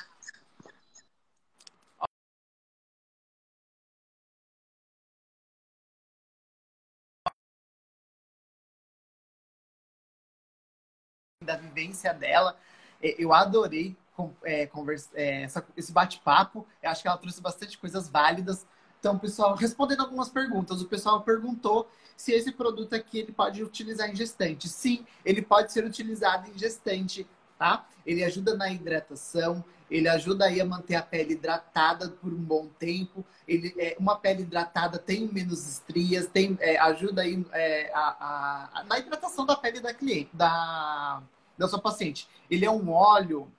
[11.45, 12.57] da vivência dela.
[13.03, 13.97] Eu adorei
[14.45, 16.67] é, conversa, é, essa, esse bate-papo.
[16.83, 18.67] Eu acho que ela trouxe bastante coisas válidas.
[18.99, 24.09] Então, pessoal, respondendo algumas perguntas, o pessoal perguntou se esse produto aqui ele pode utilizar
[24.09, 24.69] em gestante.
[24.69, 27.27] Sim, ele pode ser utilizado em gestante,
[27.59, 27.85] tá?
[28.07, 32.69] Ele ajuda na hidratação, ele ajuda aí a manter a pele hidratada por um bom
[32.79, 33.25] tempo.
[33.47, 38.81] Ele, é, uma pele hidratada tem menos estrias, tem, é, ajuda aí é, a, a,
[38.81, 41.23] a, na hidratação da pele da cliente, da,
[41.59, 42.29] da sua paciente.
[42.51, 43.51] Ele é um óleo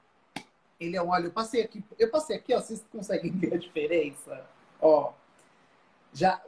[0.86, 1.28] ele é um óleo.
[1.28, 4.46] Eu passei aqui, eu passei aqui, ó, vocês conseguem ver a diferença?
[4.82, 5.14] Ó,
[6.14, 6.42] já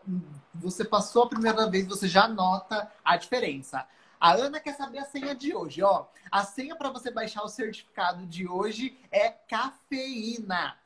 [0.54, 3.88] você passou a primeira vez, você já nota a diferença.
[4.20, 6.06] A Ana quer saber a senha de hoje, ó.
[6.32, 10.78] A senha para você baixar o certificado de hoje é cafeína.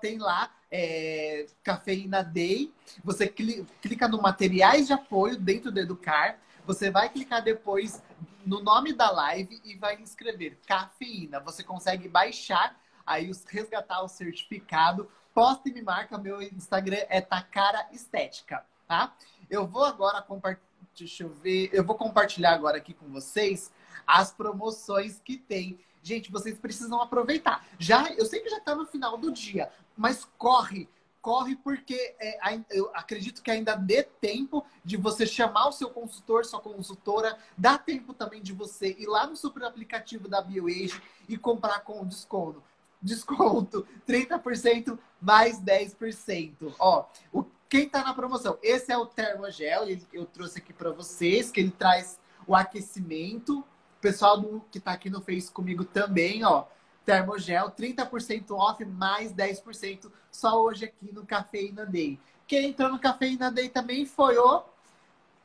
[0.00, 2.72] Tem lá é, cafeína Day.
[3.02, 6.38] Você clica no materiais de apoio dentro do Educar.
[6.66, 8.02] Você vai clicar depois
[8.44, 11.40] no nome da live e vai escrever cafeína.
[11.40, 15.08] Você consegue baixar, aí resgatar o certificado.
[15.34, 19.14] Posta e me marca, meu Instagram é Takara Estética, tá?
[19.48, 23.72] Eu vou agora compartilhar, deixa eu ver, eu vou compartilhar agora aqui com vocês
[24.06, 25.78] as promoções que tem.
[26.02, 27.64] Gente, vocês precisam aproveitar.
[27.78, 30.88] Já, eu sei que já está no final do dia, mas corre,
[31.22, 32.38] corre porque é,
[32.70, 37.78] eu acredito que ainda dê tempo de você chamar o seu consultor, sua consultora, dá
[37.78, 42.62] tempo também de você ir lá no super aplicativo da BioAge e comprar com desconto.
[43.00, 46.74] Desconto 30% mais 10%.
[46.78, 48.58] Ó, o quem tá na promoção?
[48.62, 53.60] Esse é o Termogel, eu trouxe aqui para vocês, que ele traz o aquecimento.
[53.60, 53.64] O
[53.98, 56.66] pessoal do, que tá aqui no Face comigo também, ó.
[57.04, 62.18] Termogel, 30% off, mais 10% só hoje aqui no Cafeína Day.
[62.46, 64.62] Quem entrou no Cafeína Day também foi o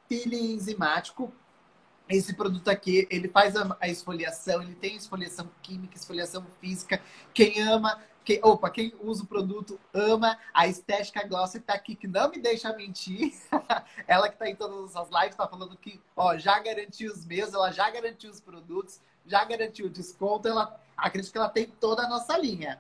[0.08, 1.32] peeling enzimático.
[2.08, 7.02] Esse produto aqui, ele faz a esfoliação, ele tem esfoliação química, esfoliação física.
[7.34, 12.10] Quem ama quem, opa, quem usa o produto ama a estética Glossy tá aqui, que
[12.10, 13.34] não me deixa mentir.
[14.06, 17.54] ela que tá em todas as lives tá falando que, ó, já garantiu os meus,
[17.54, 22.04] ela já garantiu os produtos, já garantiu o desconto, ela acredito que ela tem toda
[22.04, 22.80] a nossa linha.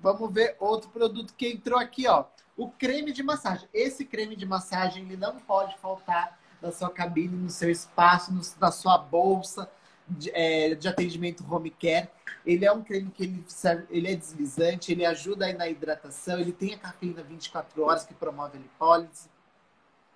[0.00, 2.24] Vamos ver outro produto que entrou aqui, ó.
[2.56, 3.68] O creme de massagem.
[3.72, 8.40] Esse creme de massagem, ele não pode faltar na sua cabine, no seu espaço, no,
[8.60, 9.70] na sua bolsa
[10.08, 12.08] de, é, de atendimento home care.
[12.44, 13.44] Ele é um creme que ele,
[13.90, 18.14] ele é deslizante, ele ajuda aí na hidratação, ele tem a cafeína 24 horas que
[18.14, 19.30] promove a lipólise.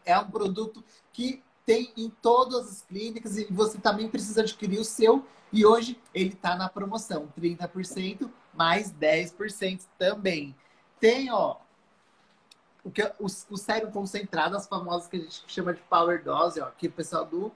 [0.05, 4.85] É um produto que tem em todas as clínicas e você também precisa adquirir o
[4.85, 5.27] seu.
[5.53, 10.55] E hoje ele está na promoção, 30% mais 10% também.
[10.99, 11.57] Tem, ó,
[12.85, 16.61] o, que, o, o sérum concentrado, as famosas que a gente chama de power dose,
[16.61, 17.53] ó, que o pessoal do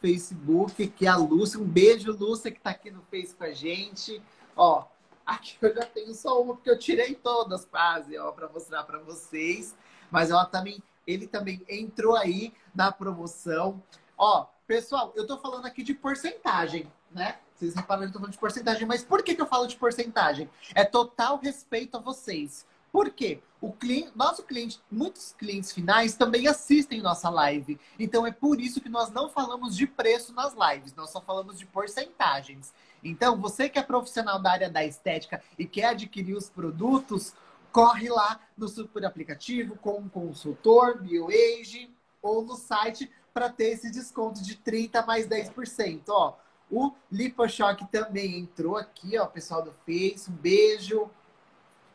[0.00, 1.58] Facebook, que é a Lúcia.
[1.58, 4.20] Um beijo, Lúcia, que está aqui no Face com a gente.
[4.56, 4.84] Ó,
[5.24, 8.98] aqui eu já tenho só uma, porque eu tirei todas quase, ó, para mostrar para
[8.98, 9.74] vocês.
[10.10, 13.82] Mas ela também, ele também entrou aí na promoção.
[14.16, 17.38] Ó, pessoal, eu tô falando aqui de porcentagem, né?
[17.54, 19.76] Vocês repararam que eu tô falando de porcentagem, mas por que, que eu falo de
[19.76, 20.50] porcentagem?
[20.74, 22.66] É total respeito a vocês.
[22.90, 23.40] Por quê?
[23.60, 27.80] O cliente, nosso cliente, muitos clientes finais também assistem nossa live.
[27.98, 31.58] Então é por isso que nós não falamos de preço nas lives, nós só falamos
[31.58, 32.72] de porcentagens.
[33.04, 37.34] Então, você que é profissional da área da estética e quer adquirir os produtos,
[37.74, 43.90] corre lá no super aplicativo com um consultor, BioAge, ou no site para ter esse
[43.90, 46.02] desconto de 30 mais 10%.
[46.08, 46.36] Ó,
[46.70, 51.10] o LipoShock também entrou aqui, ó, pessoal do Face, um beijo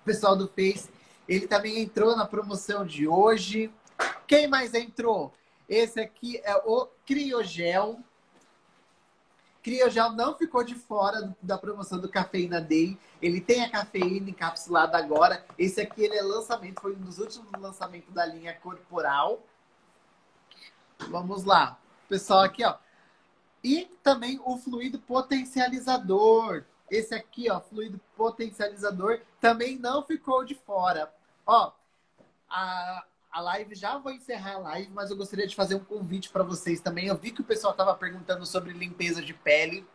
[0.04, 0.90] pessoal do Face.
[1.30, 3.72] Ele também entrou na promoção de hoje.
[4.28, 5.32] Quem mais entrou?
[5.70, 8.04] Esse aqui é o Criogel.
[9.62, 12.98] Criogel não ficou de fora da promoção do Cafeína Day.
[13.22, 15.46] Ele tem a cafeína encapsulada agora.
[15.58, 19.44] Esse aqui ele é lançamento, foi um dos últimos lançamentos da linha corporal.
[21.10, 21.78] Vamos lá.
[22.08, 22.76] Pessoal aqui, ó.
[23.64, 26.64] E também o fluido potencializador.
[26.90, 31.14] Esse aqui, ó, fluido potencializador, também não ficou de fora.
[31.46, 31.72] Ó,
[32.50, 36.30] a, a live, já vou encerrar a live, mas eu gostaria de fazer um convite
[36.30, 37.08] para vocês também.
[37.08, 39.86] Eu vi que o pessoal estava perguntando sobre limpeza de pele.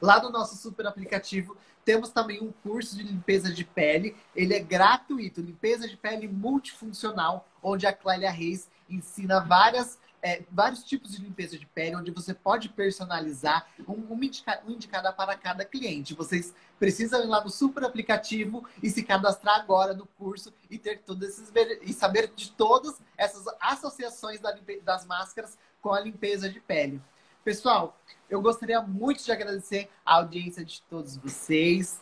[0.00, 4.16] Lá no nosso super aplicativo, temos também um curso de limpeza de pele.
[4.34, 10.82] Ele é gratuito, limpeza de pele multifuncional, onde a Clélia Reis ensina várias é, vários
[10.82, 15.36] tipos de limpeza de pele, onde você pode personalizar um, um, indica, um indicada para
[15.36, 16.14] cada cliente.
[16.14, 21.00] Vocês precisam ir lá no super aplicativo e se cadastrar agora no curso e ter
[21.00, 21.52] todos esses
[21.82, 27.02] e saber de todas essas associações da, das máscaras com a limpeza de pele.
[27.44, 27.94] Pessoal,
[28.30, 32.00] eu gostaria muito de agradecer a audiência de todos vocês.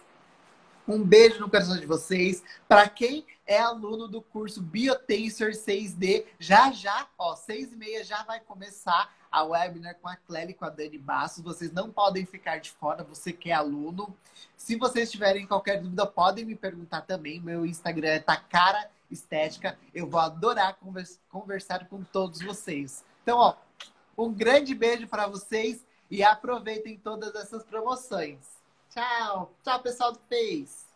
[0.87, 2.45] Um beijo no coração de vocês.
[2.69, 8.23] Para quem é aluno do curso Biotensor 6D, já já, ó, seis e meia já
[8.23, 11.45] vai começar a webinar com a Clélia e com a Dani Bastos.
[11.45, 14.17] Vocês não podem ficar de fora, você que é aluno.
[14.57, 17.41] Se vocês tiverem qualquer dúvida, podem me perguntar também.
[17.41, 19.79] Meu Instagram é Takara Estética.
[19.95, 20.79] Eu vou adorar
[21.31, 23.05] conversar com todos vocês.
[23.23, 23.57] Então, ó,
[24.17, 28.39] um grande beijo para vocês e aproveitem todas essas promoções.
[28.91, 29.53] Tchau.
[29.63, 30.92] Tchau, pessoal do Face.